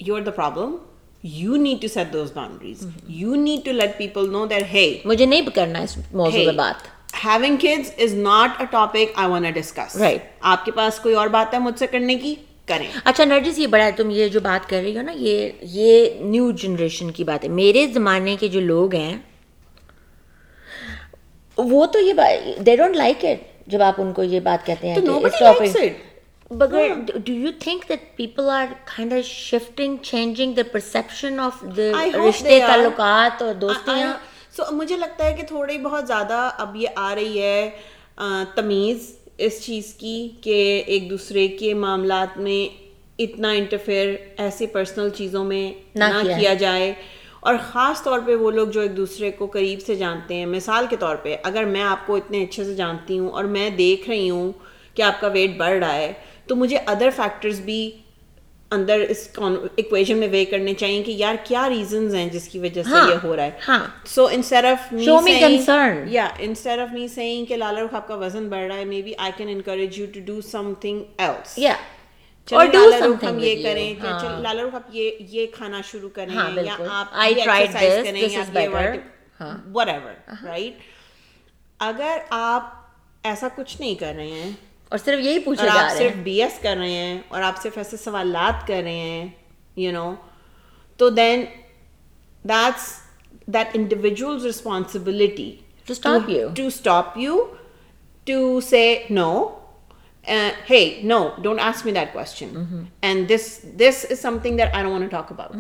you 0.01 0.17
are 0.17 0.21
the 0.21 0.31
problem 0.31 0.77
you 1.25 1.57
need 1.57 1.81
to 1.83 1.89
set 1.89 2.13
those 2.13 2.33
boundaries 2.33 2.87
you 3.09 3.35
need 3.35 3.65
to 3.65 3.73
let 3.73 3.99
people 3.99 4.31
know 4.33 4.47
that 4.47 4.65
ہے 4.73 4.87
مجھے 5.05 5.27
نہیں 5.27 5.43
کرنا 5.55 5.79
اس 5.79 5.97
موضوع 6.13 6.45
پہ 6.47 6.57
بات۔ 6.57 6.87
Having 7.25 7.57
kids 7.57 7.91
is 7.99 8.15
not 8.15 8.61
a 8.61 8.67
topic 8.71 9.13
I 9.15 9.31
want 9.31 9.55
discuss 9.55 9.97
Right. 9.97 10.27
آپ 10.41 10.65
کے 10.65 10.71
پاس 10.71 10.99
کوئی 10.99 11.15
اور 11.15 11.29
بات 11.29 11.55
ہے 11.55 11.59
مجھ 11.59 11.79
سے 11.79 11.87
کرنے 11.87 12.15
کی؟ 12.15 12.35
کریں۔ 12.69 12.89
اچھا 13.05 13.25
نرجس 13.25 13.59
یہ 13.59 13.67
بڑا 13.67 13.85
ہے 13.85 13.93
تم 13.93 14.11
یہ 14.11 14.29
جو 14.29 14.41
بات 14.41 14.69
کر 14.71 14.81
رہی 14.83 14.97
ہو 14.97 15.03
نا 15.03 15.13
یہ 15.17 15.51
یہ 15.63 16.21
نیو 16.21 16.51
جنریشن 16.53 17.11
کی 17.11 17.25
بات 17.25 17.45
ہے۔ 17.45 17.49
میرے 17.51 17.87
زمانے 17.95 18.37
کے 18.41 18.49
جو 18.49 18.61
لوگ 18.61 18.95
ہیں 18.95 19.17
وہ 21.59 21.87
تو 21.87 21.99
یہ 21.99 22.13
دے 22.67 22.77
ڈونٹ 22.77 22.97
لائک 22.97 23.25
اٹ 23.25 23.71
جب 23.71 23.83
آپ 23.83 23.95
ان 23.99 24.13
کو 24.13 24.23
یہ 24.23 24.41
بات 24.41 24.67
کہتے 24.67 24.89
ہیں. 24.89 25.89
بگر 26.51 26.89
do 27.25 27.33
you 27.33 27.51
think 27.61 27.89
that 27.89 28.17
people 28.17 28.49
are 28.51 28.67
kind 28.85 29.13
of 29.13 29.25
shifting 29.25 29.97
changing 30.03 30.53
the 30.53 30.63
perception 30.73 31.41
of 31.41 31.63
the 31.77 31.91
رشتے. 32.15 32.59
تعلقات 32.67 33.43
اور 33.43 33.55
دوستیاں؟ 33.55 34.13
سو 34.57 34.63
مجھے 34.71 34.97
لگتا 34.97 35.25
ہے 35.25 35.35
کہ 35.35 35.43
تھوڑی 35.47 35.79
بہت 35.79 36.07
زیادہ 36.07 36.49
اب 36.59 36.77
یہ 36.77 36.89
آ 36.97 37.15
رہی 37.15 37.43
ہے 37.43 37.71
تمیز۔ 38.55 39.13
اس 39.39 39.63
چیز 39.63 39.95
کی 39.95 40.29
کہ 40.41 40.83
ایک 40.87 41.11
دوسرے 41.11 41.49
کے 41.49 41.75
معاملات 41.75 42.39
میں 42.39 42.77
اتنا 43.19 43.51
انٹرفیئر 43.51 44.15
ایسی 44.37 44.67
پرسنل 44.67 45.09
چیزوں 45.11 45.45
میں 45.45 45.73
نہ 45.95 46.05
کیا۔ 46.23 46.55
جائے۔ 46.55 46.93
اور 47.41 47.55
خاص 47.63 48.03
طور 48.03 48.21
پہ 48.27 48.35
وہ 48.35 48.51
لوگ 48.51 48.69
جو 48.69 48.81
ایک 48.81 48.97
دوسرے 48.97 49.31
کو 49.31 49.47
قریب 49.47 49.81
سے 49.83 49.95
جانتے 49.95 50.35
ہیں 50.35 50.47
مثال 50.47 50.87
کے 50.91 50.97
طور 50.97 51.17
پہ 51.17 51.37
اگر 51.43 51.65
میں 51.65 51.83
آپ 51.83 52.07
کو 52.07 52.15
اتنے 52.17 52.45
اچھے 52.45 52.65
سے 52.65 52.75
جانتی 52.75 53.19
ہوں 53.19 53.31
اور 53.31 53.45
میں 53.45 53.71
دیکھ 53.71 54.09
رہی 54.09 54.31
ہوں 54.31 54.53
کہ 54.95 55.03
آپ 55.03 55.21
کا 55.21 55.27
ویٹ 55.27 55.57
بڑھ 55.57 55.79
رہا 55.79 55.95
ہے 55.95 56.13
تو 56.47 56.57
مجھے 56.57 56.79
ادر 56.87 57.09
فیکٹرز 57.17 57.61
بھی 57.61 57.91
اندر 58.73 59.01
اس 59.09 59.29
اکویژن 59.37 60.17
میں 60.17 60.29
وے 60.29 60.45
کرنے 60.45 60.75
چاہیے 60.75 61.03
کہ 61.03 61.11
یار 61.11 61.35
کیا 61.45 61.69
ریزنز 61.69 62.15
ہیں 62.15 62.29
جس 62.29 62.49
کی 62.49 62.59
وجہ 62.59 62.83
سے 62.83 62.91
ہاں، 62.91 63.11
یہ 63.11 63.15
ہو 63.23 63.37
رہا 63.37 63.45
ہے۔ 63.45 63.51
ہاں۔ 63.69 63.87
So 64.07 64.27
instead 64.27 64.65
of 64.65 64.95
Show 64.95 65.21
me 65.21 65.35
concern. 65.43 66.05
یا 66.07 66.29
انسٹیڈ 66.39 66.81
آف 66.81 66.93
می 66.93 67.09
سیئنگ 67.09 67.45
کہ 67.45 67.57
لالا 67.57 67.83
رخ 67.83 67.95
آپ 67.95 68.09
کا 68.09 68.15
وزن 68.15 68.49
بڑھ 68.49 68.67
رہا 68.67 68.77
ہے 68.77 68.85
maybe 69.03 69.13
I 69.19 69.33
can 69.37 69.49
encourage 69.49 69.99
you 69.99 70.07
to 70.15 70.21
do 70.25 70.41
something 70.81 71.03
else 71.19 71.59
یا 71.59 71.75
ہم 72.49 73.39
یہ 73.39 73.63
کریں 73.63 73.95
کہ 73.95 74.09
چل 74.21 74.43
لالا 74.43 74.63
رخ 74.63 74.75
آپ 74.75 74.83
یہ 74.93 75.11
یہ 75.21 75.47
کھانا 75.53 75.81
شروع 75.91 76.09
کریں 76.09 76.35
ہاں، 76.35 76.51
یا. 76.57 76.77
آپ 76.91 77.15
this, 77.15 78.05
کریں 78.05 78.23
یا. 78.23 78.93
ہاں۔ 79.41 79.57
وٹ 79.75 79.89
ایور 79.89 80.45
رائٹ 80.45 80.81
اگر 81.81 82.19
آپ 82.31 82.75
ایسا 83.25 83.49
کچھ 83.57 83.81
نہیں 83.81 83.95
کر 83.95 84.13
رہے 84.17 84.27
ہیں 84.27 84.51
اور 84.89 84.99
صرف 84.99 85.25
یہی 85.25 85.39
پوچھے 85.39 85.63
اور 85.63 85.75
جا 85.75 85.83
آپ 85.83 85.91
رہے 85.91 85.99
صرف 85.99 86.17
بی 86.23 86.41
ایس 86.43 86.59
کر 86.63 86.77
رہے 86.77 86.91
ہیں 86.91 87.19
اور 87.29 87.43
آپ 87.43 87.63
صرف 87.63 87.79
ایسے 87.79 87.97
سوالات 87.97 88.67
کر 88.67 88.83
رہے 88.85 88.93
ہیں 88.93 89.29
یو 89.77 89.93
نو 89.93 90.15
تو 90.97 91.09
then 91.11 91.45
that's 92.45 92.91
that 93.47 93.77
individual's 93.77 94.45
responsibility. 94.47 95.51
To 95.87 96.67
stop 96.67 97.19
you 97.19 97.45
to 98.27 98.61
say 98.61 98.83
no 99.11 99.31
no 101.03 101.19
don't 101.43 101.61
ask 101.67 101.85
me 101.85 101.93
that 101.93 102.11
question. 102.13 102.49
And 103.03 103.29
this 103.29 103.45
this 103.83 104.01
is 104.05 104.19
something 104.21 104.57
that 104.57 104.75
i 104.75 104.83
don't 104.83 104.93
want 104.93 105.05
to 105.05 105.13
talk 105.17 105.31
about. 105.31 105.55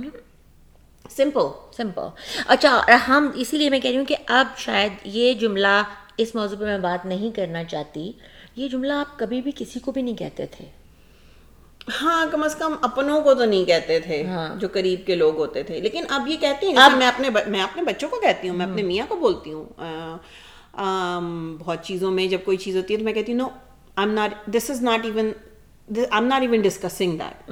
Simple. 1.16 1.48
Simple 1.76 2.08
اچھا 2.46 2.80
ہم 3.08 3.30
اسی 3.34 3.56
لیے 3.56 3.70
میں 3.70 3.80
کہہ 3.80 3.90
رہی 3.90 3.98
ہوں 3.98 4.04
کہ 4.04 4.16
اب 4.26 4.46
شاید 4.58 4.92
یہ 5.04 5.34
جملہ 5.34 5.82
اس 6.16 6.34
موضوع 6.34 6.58
پہ 6.58 6.64
میں 6.64 6.78
بات 6.78 7.06
نہیں 7.06 7.30
کرنا 7.36 7.64
چاہتی۔ 7.64 8.12
یہ 8.58 8.68
جملہ 8.68 8.92
آپ 8.92 9.18
کبھی 9.18 9.40
بھی 9.40 9.52
کسی 9.56 9.80
کو 9.80 9.92
بھی 9.92 10.02
نہیں 10.02 10.16
کہتے 10.16 10.46
تھے۔ 10.46 10.64
ہاں 12.02 12.26
کم 12.30 12.42
از 12.42 12.54
کم 12.54 12.74
اپنوں 12.82 13.20
کو 13.20 13.34
تو 13.34 13.44
نہیں 13.44 13.64
کہتے 13.64 14.00
تھے 14.00 14.26
ہاں۔ 14.26 14.54
جو 14.60 14.68
قریب 14.72 15.06
کے 15.06 15.14
لوگ 15.14 15.36
ہوتے 15.36 15.62
تھے۔ 15.62 15.80
لیکن 15.80 16.04
اب 16.08 16.28
یہ 16.28 16.36
کہتے 16.40 16.66
ہیں 16.66 16.74
میں 16.96 17.06
اپنے 17.06 17.30
میں 17.46 17.62
اپنے 17.62 17.82
بچوں 17.82 18.08
کو 18.08 18.20
کہتی 18.20 18.48
ہوں 18.48 18.56
میں 18.56 18.66
اپنے 18.66 18.82
میاں 18.82 19.06
کو 19.08 19.16
بولتی 19.16 19.52
ہوں۔ 19.52 19.64
بہت 21.58 21.84
چیزوں 21.84 22.10
میں 22.10 22.26
جب 22.26 22.38
کوئی 22.44 22.56
چیز 22.56 22.76
ہوتی 22.76 22.94
ہے 22.94 22.98
تو 22.98 23.04
میں 23.04 23.12
کہتی 23.12 23.32
ہوں 23.32 23.38
no 23.38 23.48
I 23.96 24.06
am 24.06 24.14
not 24.14 24.46
this 24.46 24.70
is 24.70 24.82
not 24.82 25.04
even 25.04 25.30
I 25.88 26.04
am 26.12 26.26
not 26.26 26.42
even 26.42 26.60
discussing 26.60 27.18
that 27.18 27.50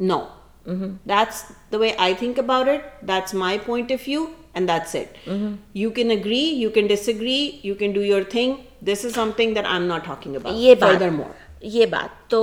no 0.00 0.20
that's 1.04 1.44
the 1.72 1.78
way 1.78 1.92
I 1.98 2.14
think 2.18 2.38
about 2.38 2.68
it 2.68 3.08
that's 3.08 3.34
my 3.34 3.58
point 3.66 3.92
of 3.92 4.08
view 4.08 4.24
and 4.54 4.68
that's 4.68 4.94
it 4.96 5.28
you 5.74 5.90
can 5.90 6.10
agree 6.10 6.42
you 6.56 6.70
can 6.70 6.86
disagree 7.08 7.40
you 7.62 7.74
can 7.74 7.92
do 7.92 8.02
your 8.02 8.22
thing 8.30 8.54
this 8.84 9.04
is 9.04 9.14
something 9.36 9.54
that 9.54 9.64
I 9.64 9.74
am 9.74 9.86
not 9.86 10.04
talking 10.06 10.36
about 10.36 10.56
یہ 10.56 10.74
بات 10.74 10.90
further 10.90 11.10
more 11.10 11.64
یہ 11.68 11.86
بات 11.86 12.30
تو 12.30 12.42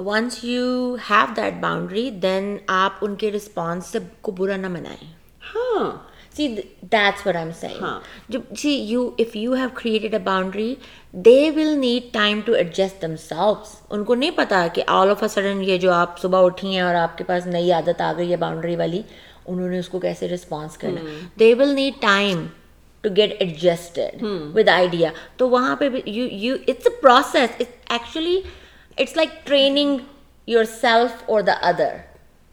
once 0.00 0.42
you 0.44 0.96
have 1.10 1.32
that 1.36 1.60
boundary 1.60 2.10
then 2.22 2.56
آپ 2.74 3.04
ان 3.04 3.14
کے 3.14 3.30
response 3.32 3.86
سے 3.86 3.98
کو 4.20 4.32
برا 4.32 4.56
نہ 4.56 4.68
منائیں 4.68 5.12
ہاں 5.54 5.90
see 6.36 6.46
that's 6.82 7.26
what 7.26 7.36
I 7.36 7.44
am 7.44 7.52
saying 7.52 7.82
ہاں. 7.82 7.98
جب 8.28 8.40
see 8.58 8.70
you 8.70 9.08
if 9.18 9.36
you 9.36 9.54
have 9.54 9.68
created 9.74 10.14
a 10.14 10.18
boundary 10.20 10.74
they 11.14 11.50
will 11.50 11.76
need 11.78 12.12
time 12.12 12.40
to 12.44 12.52
adjust 12.52 13.02
themselves 13.18 13.76
ان 13.90 14.04
کو 14.04 14.14
نہیں 14.14 14.30
پتا 14.36 14.66
کہ 14.74 14.82
آل 14.86 15.10
آف 15.10 15.22
اے 15.22 15.28
سڈن 15.28 15.62
یہ 15.64 15.78
جو 15.78 15.92
آپ 15.92 16.18
صبح 16.20 16.44
اٹھی 16.46 16.68
ہیں 16.68 16.80
اور 16.80 16.94
آپ 16.94 17.16
کے 17.18 17.24
پاس 17.24 17.46
نئی 17.46 17.72
عادت 17.72 18.00
آ 18.00 18.12
گئی 18.16 18.30
ہے 18.30 18.36
باؤنڈری 18.36 18.76
والی 18.76 19.02
انہوں 19.46 19.68
نے 19.68 19.78
اس 19.78 19.88
کو 19.88 19.98
کیسے 20.00 20.28
رسپانس 20.28 20.76
کرنا 20.76 21.00
they 21.40 21.52
will 21.54 21.74
need 21.74 22.00
time 22.02 22.46
to 23.04 23.10
get 23.16 23.34
adjusted 23.38 24.22
with 24.54 24.68
idea 24.68 25.10
تو 25.36 25.48
وہاں 25.50 25.76
پہ 25.76 25.88
it's 25.88 26.86
a 26.86 26.96
process 27.00 27.60
actually 27.60 28.40
it's 28.98 29.16
like 29.16 29.46
training 29.46 29.98
yourself 30.80 31.22
اور 31.26 31.40
the 31.40 31.52
other 31.62 31.96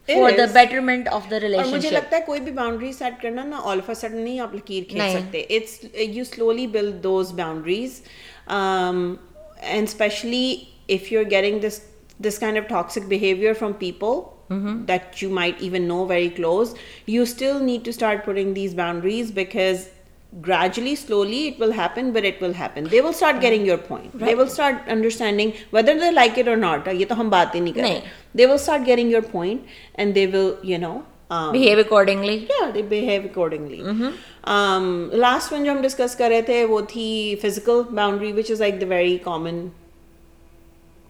for 0.08 0.30
the. 0.38 0.44
Betterment 0.52 1.08
of 1.08 1.30
the 1.30 1.36
our 1.36 1.42
relation 1.42 1.70
مجھے 1.70 1.90
لگتا 1.90 2.16
ہے 2.16 2.22
کوئی 2.26 2.40
بھی 2.40 2.52
باؤنڈری 2.52 2.92
سیٹ 2.92 3.20
کرنا 3.22 3.44
نا 3.44 3.60
آل 3.64 3.78
آف 3.78 3.88
اے 3.88 3.94
سڈن 3.94 4.16
نہیں 4.16 4.40
آپ 4.40 4.54
لکیر 4.54 4.84
کھینچ 4.90 5.12
سکتے۔ 5.12 5.40
It's 5.56 5.84
you 5.94 6.24
slowly 6.24 6.66
build 6.66 7.02
those 7.02 7.32
boundaries 7.32 8.00
and 8.48 9.88
especially 9.88 10.56
if 10.88 11.12
you 11.12 11.20
are 11.20 11.30
getting 11.30 11.60
this 11.60 11.80
this 12.26 12.38
kind 12.38 12.58
of 12.58 12.68
toxic 12.68 13.08
behaviour 13.08 13.52
from 13.58 13.72
people 13.78 14.20
that 14.50 15.22
you 15.22 15.30
might 15.30 15.62
even 15.62 15.88
know 15.88 16.04
very 16.06 16.28
close 16.36 16.74
you 17.06 17.22
still 17.22 17.64
need 17.64 17.84
to 17.84 17.90
start 17.90 18.24
putting 18.26 18.54
these 18.54 18.74
boundaries 18.74 19.32
because 19.34 19.88
gradually 20.32 20.94
slowly 20.96 21.48
it 21.48 21.58
will 21.58 21.72
happen 21.72 22.10
but 22.12 22.24
it 22.24 22.40
will 22.40 22.54
happen 22.54 22.84
they 22.84 23.00
will 23.02 23.12
start 23.12 23.40
getting 23.40 23.66
your 23.66 23.76
point 23.76 24.18
they 24.18 24.34
will 24.34 24.48
start 24.48 24.88
understanding 24.88 25.52
whether 25.70 25.98
they 25.98 26.10
like 26.10 26.38
it 26.38 26.48
or 26.48 26.56
not 26.56 26.88
یہ 26.88 27.04
تو 27.08 27.20
ہم 27.20 27.30
بات 27.30 27.54
ہی 27.54 27.60
نہیں 27.60 27.72
کریں 27.74 28.00
they 28.34 28.46
will 28.46 28.62
start 28.66 28.86
getting 28.86 29.10
your 29.10 29.22
point 29.32 29.74
and 29.94 30.14
they 30.14 30.26
will 30.26 30.48
you 30.70 30.78
know 30.78 30.94
um, 30.94 31.52
behave 31.52 31.78
accordingly 31.78 32.38
yeah 32.50 32.70
they 32.76 32.86
behave 32.94 33.28
accordingly 33.30 33.82
um, 33.82 34.88
last 35.26 35.52
one 35.52 35.64
جو 35.64 35.72
ہم 35.72 35.82
discuss 35.82 36.16
کر 36.16 36.28
رہے 36.30 36.42
تھے 36.42 36.64
وہ 36.64 36.80
تھی 36.88 37.10
physical 37.44 37.84
boundary 38.00 38.32
which 38.40 38.56
is 38.56 38.66
like 38.66 38.82
the 38.84 38.90
very 38.96 39.18
common 39.28 39.62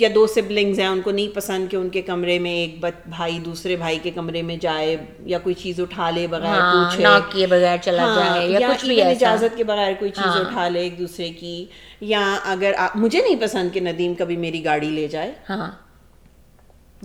یا 0.00 0.08
دو 0.14 0.26
سبلنگز 0.26 0.80
ہیں 0.80 0.86
ان 0.86 1.00
کو 1.00 1.10
نہیں 1.10 1.28
پسند 1.34 1.70
کہ 1.70 1.76
ان 1.76 1.88
کے 1.88 2.02
کمرے 2.02 2.38
میں 2.38 2.50
ایک 2.50 2.84
بھائی 3.06 3.38
دوسرے 3.38 3.76
بھائی 3.76 3.98
کے 4.02 4.10
کمرے 4.10 4.42
میں 4.42 4.56
جائے 4.56 4.96
یا 5.24 5.38
کوئی 5.38 5.54
چیز 5.54 5.80
اٹھا 5.80 6.10
لے 6.10 6.26
بغیر 6.26 6.60
پوچھے۔ 6.60 7.02
بغیر 7.46 7.76
چلا 7.84 8.14
جائے 8.14 8.48
یا 8.48 8.58
کچھ 8.58 8.84
بھی 8.86 9.02
اجازت 9.02 9.56
کے 9.56 9.64
بغیر 9.64 9.92
کوئی 9.98 10.10
چیز 10.10 10.40
اٹھا 10.40 10.68
لے 10.68 10.80
ایک 10.80 10.98
دوسرے 10.98 11.30
کی۔ 11.30 11.66
یا 12.00 12.36
اگر 12.44 12.72
مجھے 12.94 13.22
نہیں 13.22 13.36
پسند 13.40 13.68
کہ 13.72 13.80
ندیم 13.80 14.14
کبھی 14.14 14.36
میری 14.36 14.64
گاڑی 14.64 14.90
لے 14.90 15.08
جائے۔ 15.08 15.32
ہاں۔ 15.50 15.70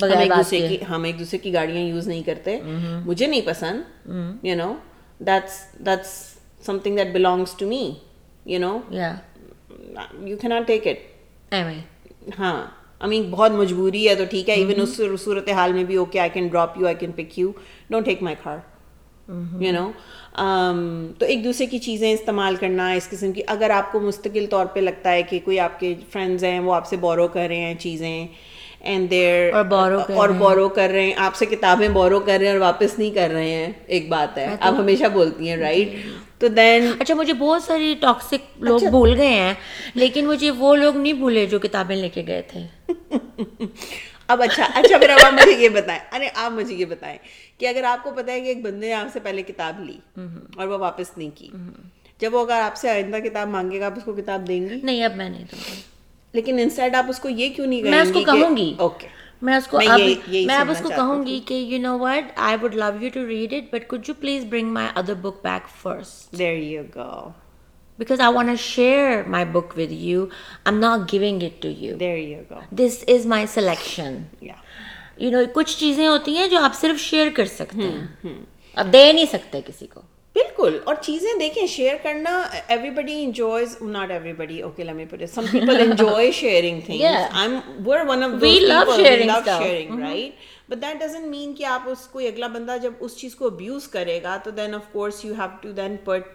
ایک 0.02 0.32
دوسرے 0.38 0.60
کی 0.68 0.78
ہم 0.90 1.04
ایک 1.04 1.20
دوسرے 1.20 1.38
کی 1.38 1.54
گاڑیاں 1.54 1.82
یوز 1.82 2.08
نہیں 2.08 2.24
کرتے۔ 2.24 2.60
مجھے 3.06 3.28
نہیں 3.28 3.42
پسند 3.46 4.08
you 4.46 4.56
know 4.56 4.74
that's 5.20 5.60
that's 5.86 6.14
something 6.80 6.96
that 6.96 7.14
belongs 7.14 7.54
to 7.54 7.68
me 7.68 7.90
you 8.46 8.60
know 8.60 8.78
you 8.92 10.38
can 10.38 10.48
not 10.48 10.68
take 10.68 10.88
it 10.88 11.54
ہاں 12.40 12.68
مین 13.02 13.30
بہت 13.30 13.52
مجبوری 13.52 14.08
ہے 14.10 14.16
تو 14.16 14.24
ٹھیک 14.30 14.50
ہے 14.50 14.54
ایون 14.54 14.82
اس 14.82 15.02
صورت 15.20 15.50
حال 15.50 15.74
میں 15.74 15.84
بھی 15.84 15.96
okay 15.96 16.20
I 16.20 16.30
can 16.30 16.48
drop 16.48 16.78
you 16.78 16.86
I 16.86 16.96
can 16.96 17.12
pick 17.12 17.40
you 17.40 17.52
don't 17.90 18.06
take 18.06 18.24
my 18.24 18.36
car 18.44 18.58
you 19.60 19.72
know 19.72 19.92
تو 21.20 21.26
ایک 21.26 21.44
دوسرے 21.44 21.66
کی 21.66 21.80
چیزیں 21.80 22.12
استعمال 22.14 22.56
کرنا 22.56 22.92
اس 22.92 23.10
قسم 23.10 23.32
کی 23.32 23.42
اگر 23.48 23.70
آپ 23.70 23.92
کو 23.92 24.00
مستقل 24.00 24.46
طور 24.50 24.66
پہ 24.66 24.80
لگتا 24.80 25.12
ہے 25.12 25.24
کہ 25.24 25.40
کوئی 25.46 25.60
آپ 25.60 25.80
کے 25.80 25.94
فرینڈز 26.10 26.44
ہیں 26.44 26.60
وہ 26.60 26.76
آپ 26.76 26.88
سے 26.88 26.98
بورو 26.98 27.28
کر 27.28 27.46
رہے 27.48 27.58
ہیں 27.58 27.76
چیزیں 27.80 28.28
اینڈ 28.86 29.10
دیر 29.10 29.54
اور 29.54 30.30
بورو 30.30 30.70
کر 30.70 30.90
رہے 30.90 31.06
ہیں۔ 31.06 31.14
آپ 31.18 31.36
سے 31.36 31.46
کتابیں 31.46 31.88
بورو 31.90 32.20
کر 32.20 32.38
رہے 32.40 32.46
ہیں 32.46 32.52
اور 32.52 32.62
واپس 32.62 33.00
نہیں 33.00 33.12
کر 33.12 33.30
رہے 33.34 33.50
ہیں۔ 33.50 33.72
ایک 33.88 34.10
بات 34.10 34.38
ہے۔ 34.38 34.56
آپ 34.60 34.74
ہمیشہ 34.74 35.04
بولتی 35.14 35.50
ہیں 35.50 35.58
رائٹ 35.58 35.90
تو 36.40 36.48
دین 36.48 36.92
اچھا 37.00 37.14
مجھے 37.14 37.34
بہت 37.34 37.64
ساری 37.64 37.96
ٹاکسک 38.00 38.64
لوگ 38.64 38.76
اچھا۔ 38.78 38.90
بھول 38.90 39.16
گئے 39.18 39.28
ہیں 39.28 39.54
لیکن 39.94 40.26
مجھے 40.28 40.52
وہ 40.52 40.76
لوگ 40.76 40.98
نہیں 40.98 41.14
بھولے 41.14 41.46
جو 41.46 41.60
کتابیں 41.60 41.96
لے 41.96 42.10
کے 42.10 42.24
گئے 42.28 42.42
تھے۔ 42.42 42.64
اب 44.28 44.42
اچھا 44.42 44.68
اچھا 44.74 44.98
پھر 44.98 45.10
اب 45.10 45.20
آپ 45.26 45.34
مجھے 45.34 45.52
یہ 45.52 45.70
بتائیں۔ 45.70 46.00
ارے 46.12 46.30
آپ 46.36 46.52
مجھے 46.52 46.76
یہ 46.76 46.86
بتائیں 46.86 47.18
کہ 47.58 47.68
اگر 47.68 47.84
آپ 47.84 48.04
کو 48.04 48.12
پتا 48.16 48.32
ہے 48.32 48.42
کہ 48.42 48.48
ایک 48.48 48.62
بندے 48.62 48.88
نے 48.88 48.94
آپ 48.94 49.08
سے 49.14 49.20
پہلے 49.20 49.42
کتاب 49.42 49.80
لی 49.80 49.98
اور 50.56 50.68
وہ 50.68 50.78
واپس 50.78 51.18
نہیں 51.18 51.30
کی۔ 51.36 51.50
جب 52.20 52.34
وہ 52.36 52.46
اگر 52.46 52.62
آپ 52.62 52.76
سے 52.78 52.90
آئندہ 52.90 53.18
کتاب 53.18 53.48
مانگے 53.48 53.80
گا 53.80 53.86
آپ 53.86 53.94
اس 53.98 54.04
کو 54.04 54.14
کتاب 54.14 54.48
دیں 54.48 54.70
گی؟ 54.70 54.80
نہیں 54.84 55.04
اب 55.04 55.16
میں 55.16 55.30
نہیں 55.30 55.44
دوں 55.52 55.60
گی۔ 55.72 55.82
لیکن 56.36 56.60
انسٹیڈ 56.60 56.96
آپ 56.96 57.10
اس 57.10 57.20
کو 57.20 57.30
یہ 57.30 57.50
کیوں 57.56 57.68
نہیں 57.68 57.84
میں 57.84 58.02
اس 58.02 58.12
کو 58.14 58.24
کہوں 58.24 58.56
گی 58.58 58.74
اوکے 58.78 59.08
میں 59.42 59.56
اس 59.56 59.68
کو 59.68 59.80
میں 60.46 60.58
اب 60.58 60.70
اس 60.72 60.82
کو 60.82 60.90
کہوں 60.90 61.26
گی 61.26 61.40
کہ 61.46 61.54
you 61.54 61.80
know 61.82 61.98
what 62.00 62.32
I 62.42 62.58
would 62.62 62.76
love 62.76 62.92
you 63.02 63.10
to 63.14 63.28
read 63.28 63.54
it 63.54 63.74
but 63.74 63.90
could 63.90 64.10
you 64.10 64.16
please 64.20 64.46
bring 64.46 64.74
my 64.74 64.88
other 64.96 65.14
book 65.22 65.44
back 65.44 65.70
first 65.82 66.38
there 66.38 66.58
you 66.58 66.84
go 66.96 67.32
I 68.00 68.30
want 68.30 68.50
to 68.50 68.58
share 68.58 69.24
my 69.26 69.46
book 69.46 69.76
with 69.76 69.92
you. 69.92 70.30
I'm 70.66 70.80
not 70.80 71.08
giving 71.08 71.42
it 71.42 71.62
to 71.62 71.70
you. 71.70 71.96
There 71.96 72.18
you 72.18 72.46
go. 72.50 72.62
This 72.72 73.04
is 73.04 73.26
my 73.26 73.46
selection. 73.48 74.18
Yeah. 74.42 74.58
You 75.18 75.30
know, 75.32 75.44
کچھ 75.54 75.78
چیزیں 75.78 76.08
ہوتی 76.08 76.36
ہیں 76.38 76.48
جو 76.48 76.60
آپ 76.60 76.76
صرف 76.76 77.00
share 77.00 77.30
کر 77.36 77.46
سکتے 77.46 77.82
ہیں 77.84 78.34
اب 78.78 78.92
دے 78.94 79.12
نہیں 79.12 79.26
سکتے 79.26 79.62
کسی 79.66 79.88
کو 79.88 80.02
بالکل 80.36 80.78
اور 80.84 80.96
چیزیں 81.02 81.30
دیکھیں 81.40 81.66
شیئر 81.68 81.96
کرنا 82.04 82.32
everybody 82.90 83.24
enjoys 83.24 83.76
not 83.82 84.12
everybody 84.34 84.62
okay 84.62 84.84
let 84.84 84.96
me 84.96 85.06
put 85.06 85.22
it 85.22 85.30
some 85.30 85.46
people 85.52 85.82
enjoy 85.82 86.32
sharing 86.32 86.82
things 86.86 87.04
I 87.04 87.42
am 87.42 87.60
we 87.86 87.94
are 87.94 88.06
one 88.08 88.24
of 88.24 88.32
we 88.42 88.60
love 88.60 88.96
sharing 88.96 90.00
right 90.00 90.44
but 90.70 90.82
that 90.82 91.00
doesn't 91.00 91.26
mean 91.26 91.54
کہ 91.54 91.66
آپ 91.66 91.90
اس 91.90 92.08
کو 92.08 92.20
اگلا 92.20 92.48
بندہ 92.48 92.78
جب 92.82 92.94
اس 93.00 93.18
چیز 93.18 93.36
کو 93.36 93.48
ابیوز 93.48 93.88
کرے 93.88 94.22
گا 94.24 94.38
تو 94.38 94.52
then 94.52 94.76
of 94.76 94.92
course 94.92 95.26
you 95.26 95.34
have 95.34 95.58
to 95.62 95.72
then 95.72 95.96
put 96.04 96.34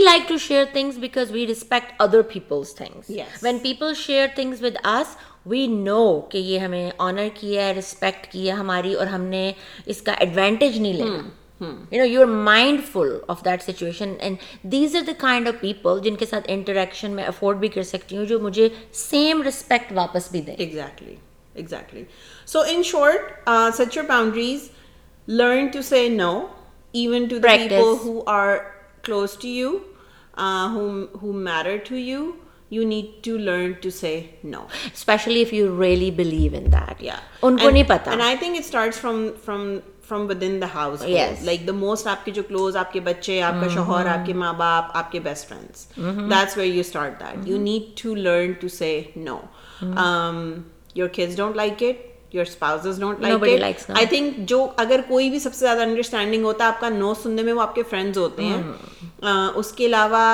like 0.00 0.26
to 0.28 0.38
share 0.38 0.66
things 0.66 0.98
because 0.98 1.30
we 1.30 1.46
respect 1.46 1.94
other 1.98 2.22
people's 2.22 2.72
things. 2.72 3.08
Yes. 3.08 3.42
When 3.42 3.60
people 3.60 3.94
share 3.94 4.28
things 4.28 4.60
with 4.60 4.76
us, 4.84 5.16
we 5.46 5.66
know 5.66 6.20
کہ 6.20 6.38
یہ 6.38 6.58
ہمیں 6.58 6.90
آنر 6.98 7.28
کیا 7.34 7.66
ہے 7.66 7.72
رسپیکٹ 7.74 8.26
کیا 8.32 8.54
ہماری 8.54 8.94
اور 8.94 9.06
ہم 9.06 9.22
نے 9.24 9.52
اس 9.86 10.02
کا 10.02 10.12
ایڈوانٹیج 10.12 10.78
نہیں 10.78 10.92
لینا. 10.92 11.22
You 11.60 11.98
know 11.98 12.04
you 12.04 12.20
are 12.20 12.26
mindful 12.92 13.16
of 13.28 13.44
that 13.44 13.62
situation 13.62 14.14
and 14.20 14.36
these 14.72 14.96
are 14.96 15.02
the 15.06 15.12
kind 15.18 15.48
of 15.48 15.60
people 15.60 15.98
جن 16.04 16.16
کے 16.16 16.26
ساتھ 16.26 16.44
انٹریکشن 16.48 17.14
میں 17.14 17.24
افورڈ 17.24 17.58
بھی 17.58 17.68
کر 17.68 17.82
سکتی 17.82 18.16
ہوں 18.16 18.24
جو 18.24 18.38
مجھے 18.40 18.68
سیم 18.92 19.42
رسپیکٹ 19.42 19.92
واپس 19.92 20.30
بھی 20.32 20.40
دیں 20.40 20.54
exactly 20.54 21.14
exactly 21.54 22.04
so 22.46 22.62
in 22.70 22.82
short 22.82 23.48
such 23.76 23.96
your 23.96 24.04
boundaries 24.08 24.68
learn 25.28 25.66
to 25.66 25.82
say 25.82 26.08
no 26.08 26.34
even 26.94 27.26
to 27.28 27.40
people 27.42 27.94
who 28.04 28.20
are 28.26 28.56
close 29.02 29.36
to 29.38 29.48
you 29.48 29.76
who 31.22 31.32
mirror 31.32 31.76
to 31.88 31.96
you 31.96 32.30
you. 32.70 32.84
Need 32.84 33.22
to 33.24 33.38
learn 33.38 33.80
to 33.80 33.90
say 33.90 34.30
no. 34.42 34.66
Especially 34.92 35.40
if 35.40 35.52
you 35.52 35.70
really 35.70 36.10
believe 36.10 36.54
in 36.54 36.70
that. 36.70 37.00
Yeah. 37.00 37.20
Unko 37.42 37.70
nahi 37.70 37.86
pata. 37.86 38.10
and 38.10 38.22
i 38.22 38.36
think 38.36 38.58
within 40.10 40.58
the 40.60 40.66
house 40.68 41.04
yes. 41.04 41.44
Like 41.44 41.66
the 41.66 41.72
most 41.72 42.06
aapke 42.06 42.32
jo 42.34 42.42
close 42.42 42.74
aapke 42.74 42.98
bacche 43.02 43.36
aapka 43.48 43.70
shohar 43.70 44.02
aapke 44.06 44.34
maa 44.34 44.52
baap 44.54 44.92
aapke 44.92 45.22
best 45.22 45.48
friends. 45.48 45.86
That's 46.34 46.56
where 46.56 46.66
you 46.66 46.82
start 46.82 47.18
that. 47.20 47.46
You 47.46 47.58
need 47.58 47.96
to 47.96 48.14
learn 48.28 48.58
to 48.60 48.68
say 48.68 48.92
no. 49.14 49.40
Um 50.04 50.44
your 50.94 51.08
kids 51.08 51.36
don't 51.36 51.56
like 51.56 51.82
it. 51.82 52.04
Your 52.32 52.46
spouse 52.46 52.98
don't 53.00 53.20
like 53.20 53.90
I 53.90 54.06
think 54.06 54.36
جو 54.48 54.66
اگر 54.76 55.00
کوئی 55.08 55.30
بھی 55.30 55.38
سب 55.38 55.54
سے 55.54 55.64
زیادہ 55.66 55.82
understanding 55.82 56.44
ہوتا 56.44 56.64
ہے 56.64 56.68
آپ 56.68 56.80
کا 56.80 56.88
نو 56.88 57.12
سننے 57.22 57.42
میں 57.42 57.52
وہ 57.52 57.60
آپ 57.62 57.74
کے 57.74 57.82
فرینڈز 57.90 58.18
ہوتے 58.18 58.44
ہیں 58.44 59.32
اس 59.54 59.72
کے 59.72 59.86
علاوہ 59.86 60.24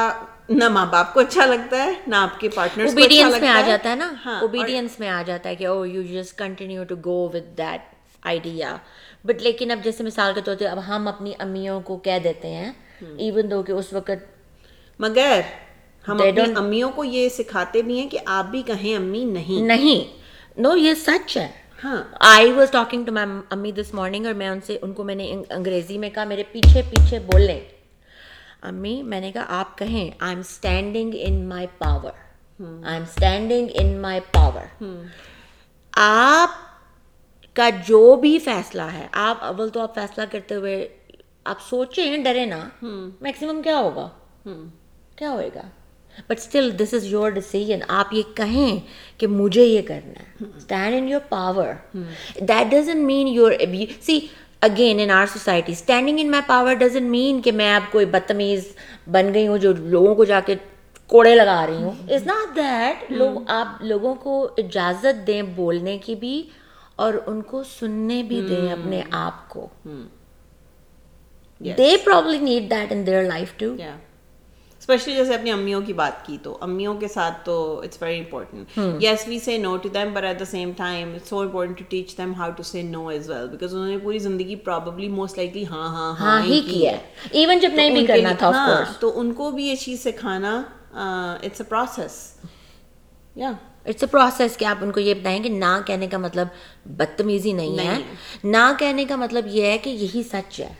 نہ 0.48 0.68
ماں 0.68 0.84
باپ 0.92 1.12
کو 1.14 1.20
اچھا 1.20 1.46
لگتا 1.46 1.84
ہے 1.84 1.92
نہ 2.06 2.14
آپ 2.14 2.40
کے 2.40 2.48
پارٹنر 2.54 2.86
اوبیڈینس 2.86 3.40
میں 3.40 3.48
آ 3.48 3.60
جاتا 3.66 3.90
ہے 3.90 3.94
نا 3.96 4.38
اوبیڈینس 4.40 4.98
میں 5.00 5.08
آ 5.08 5.22
جاتا 5.26 5.48
ہے 5.48 5.54
کہ 5.56 5.66
او 5.66 5.84
you 5.86 6.02
just 6.02 6.38
continue 6.38 6.84
to 6.84 6.96
go 7.04 7.28
that 7.32 7.92
idea 8.22 8.76
but 9.24 9.42
لیکن 9.42 9.70
اب 9.70 9.78
جیسے 9.84 10.04
مثال 10.04 10.32
کے 10.34 10.40
طور 10.44 10.56
پہ 10.58 10.64
اب 10.64 10.88
ہم 10.88 11.08
اپنی 11.08 11.32
امیوں 11.38 11.80
کو 11.80 11.96
کہہ 11.96 12.18
دیتے 12.24 12.48
ہیں 12.48 12.72
ایون 13.18 13.50
دو 13.50 13.62
کہ 13.62 13.72
اس 13.72 13.92
وقت 13.92 14.10
مگر 14.98 15.40
ہم 16.08 16.16
اپنی 16.16 16.52
امیوں 16.56 16.90
کو 16.90 17.04
یہ 17.04 17.28
سکھاتے 17.28 17.82
بھی 17.82 18.00
ہیں 18.00 18.08
کہ 18.08 18.18
آپ 18.26 18.44
بھی 18.44 18.62
کہیں 18.62 18.96
امی 18.96 19.24
نہیں۔ 19.24 19.62
نہیں۔ 19.62 20.18
نو 20.60 20.76
یہ 20.76 20.94
سچ 20.94 21.36
ہے۔ 21.36 21.48
I 22.20 22.52
was 22.52 22.70
talking 22.70 23.04
to 23.04 23.12
my 23.12 23.28
امی 23.50 23.72
دس 23.72 23.94
مارننگ 23.94 24.26
اور 24.26 24.34
میں 24.34 24.48
ان 24.48 24.60
سے 24.60 24.78
ان 24.82 24.92
کو 24.92 25.04
میں 25.04 25.14
نے 25.14 25.34
انگریزی 25.50 25.98
میں 25.98 26.10
کہا 26.10 26.24
میرے 26.24 26.42
پیچھے 26.52 26.82
پیچھے 26.90 27.18
بول 27.18 27.42
لیں 27.42 27.60
امی 28.62 29.02
میں 29.02 29.20
نے 29.20 29.32
کہا 29.32 29.44
آپ 29.48 29.78
کہیں۔ 29.78 30.10
I 30.18 30.30
am 30.30 30.38
standing 30.38 31.12
in 31.14 31.48
my 31.48 31.66
power 31.78 32.10
I 32.84 32.94
am 32.94 33.02
standing 33.02 33.68
in 33.74 33.98
my 33.98 34.20
power 34.32 34.82
آپ 35.92 36.50
کا 37.56 37.68
جو 37.86 38.16
بھی 38.16 38.38
فیصلہ 38.38 38.82
ہے 38.82 39.06
آپ 39.12 39.44
اول 39.44 39.68
تو 39.68 39.80
آپ 39.80 39.94
فیصلہ 39.94 40.24
کرتے 40.30 40.54
ہوئے 40.54 40.88
آپ 41.44 41.60
سوچیں 41.60 42.16
ڈرے 42.24 42.44
نا 42.46 42.68
میکسیمم 43.20 43.62
کیا 43.62 43.78
ہوگا؟ 43.78 44.08
کیا 45.16 45.32
ہوئے 45.32 45.48
گا؟ 45.54 45.62
But 46.26 46.38
still 46.38 46.70
this 46.78 46.94
is 46.94 47.04
your 47.04 47.30
decision 47.30 47.78
آپ 47.88 48.12
یہ 48.12 48.22
کہیں 48.34 48.80
کہ 49.20 49.26
مجھے 49.26 49.64
یہ 49.64 49.82
کرنا 49.86 50.20
ہے۔ 50.20 50.44
Stand 50.56 50.94
in 50.94 51.08
your 51.08 51.20
power 51.28 51.72
that 52.40 52.70
doesn't 52.70 53.04
mean 53.04 53.28
your 53.28 53.52
see 54.02 54.18
again 54.60 55.00
in 55.00 55.10
our 55.10 55.26
society 55.26 55.72
standing 55.72 56.18
in 56.20 56.30
my 56.30 56.42
power 56.46 56.74
doesn't 56.74 57.10
mean 57.10 57.40
کہ 57.42 57.52
میں 57.52 57.74
اب 57.74 57.92
کوئی 57.92 58.06
بدتمیز 58.06 58.68
بن 59.06 59.34
گئی 59.34 59.46
ہوں 59.46 59.58
جو 59.58 59.72
لوگوں 59.76 60.14
کو 60.14 60.24
جا 60.24 60.40
کے 60.40 60.54
کوڑے 61.06 61.34
لگا 61.34 61.66
رہی 61.66 61.82
ہوں۔ 61.82 62.12
از 62.12 62.26
ناٹ 62.26 62.56
دیٹ 62.56 63.10
لوگ 63.12 63.50
آپ 63.50 63.82
لوگوں 63.84 64.14
کو 64.14 64.48
اجازت 64.58 65.26
دیں 65.26 65.42
بولنے 65.42 65.98
کی 65.98 66.14
بھی۔ 66.14 66.42
اور 66.98 67.14
ان 67.26 67.42
کو 67.42 67.62
سننے 67.70 68.22
بھی 68.22 68.40
دیں 68.48 68.70
اپنے 68.72 69.02
آپ 69.18 69.48
کو۔ 69.48 69.66
They 71.60 71.96
probably 72.04 72.38
need 72.38 72.70
that 72.70 72.92
in 72.92 73.06
their 73.06 73.22
life 73.24 73.56
to 73.56 73.74
especially 74.82 75.14
جیسے 75.14 75.34
اپنی 75.34 75.50
امیوں 75.50 75.80
کی 75.80 75.92
بات 75.92 76.24
کی 76.26 76.36
تو 76.42 76.56
امیوں 76.60 76.94
کے 76.94 77.08
ساتھ 77.08 77.44
تو 77.44 77.54
it's 77.80 78.02
very 78.02 78.18
important 78.18 78.78
yes 79.02 79.26
we 79.28 79.38
say 79.38 79.56
no 79.58 79.76
to 79.76 79.88
them 79.88 80.12
but 80.14 80.24
at 80.24 80.40
the 80.40 80.44
same 80.44 80.72
time 80.76 81.14
it's 81.14 81.28
so 81.28 81.38
important 81.40 81.78
to 81.78 81.84
teach 81.88 82.16
them 82.18 82.32
how 82.34 82.50
to 82.50 82.62
say 82.62 82.82
no 82.84 83.06
as 83.08 83.30
well 83.30 83.48
because 83.48 83.74
انہوں 83.74 83.88
نے 83.88 83.98
پوری 83.98 84.18
زندگی 84.18 84.56
پرابلی 84.64 85.08
موسٹ 85.10 85.38
لائکلی 85.38 85.64
ہاں 85.66 85.88
ہاں 85.88 86.12
ہاں 86.20 86.40
ہی 86.42 86.60
کی 86.66 86.86
ہے۔ 86.86 86.96
ایون 87.32 87.58
جب 87.58 87.70
نہیں 87.74 87.90
بھی 87.90 88.06
کرنا 88.06 88.32
تھا 88.38 88.50
تو 89.00 89.18
ان 89.20 89.32
کو 89.32 89.50
بھی 89.50 89.66
یہ 89.66 89.76
چیز 89.76 90.02
سکھانا 90.02 90.60
اٹس 91.42 91.60
اے 91.60 91.68
پروسیس 91.68 92.18
یا 93.36 93.52
اٹس 93.86 94.02
اے 94.02 94.06
پروسیس 94.06 94.56
کہ 94.56 94.64
آپ 94.64 94.76
ان 94.80 94.92
کو 94.92 95.00
یہ 95.00 95.14
بتائیں 95.14 95.42
کہ 95.42 95.48
نہ 95.48 95.80
کہنے 95.86 96.06
کا 96.06 96.18
مطلب 96.18 96.46
بدتمیزی 96.86 97.52
نہیں 97.52 97.78
ہے۔ 97.78 97.98
نہ 98.44 98.72
کہنے 98.78 99.04
کا 99.04 99.16
مطلب 99.16 99.46
یہ 99.46 99.66
ہے 99.66 99.78
کہ 99.78 99.90
یہی 99.90 100.22
سچ 100.22 100.60
ہے۔ 100.60 100.72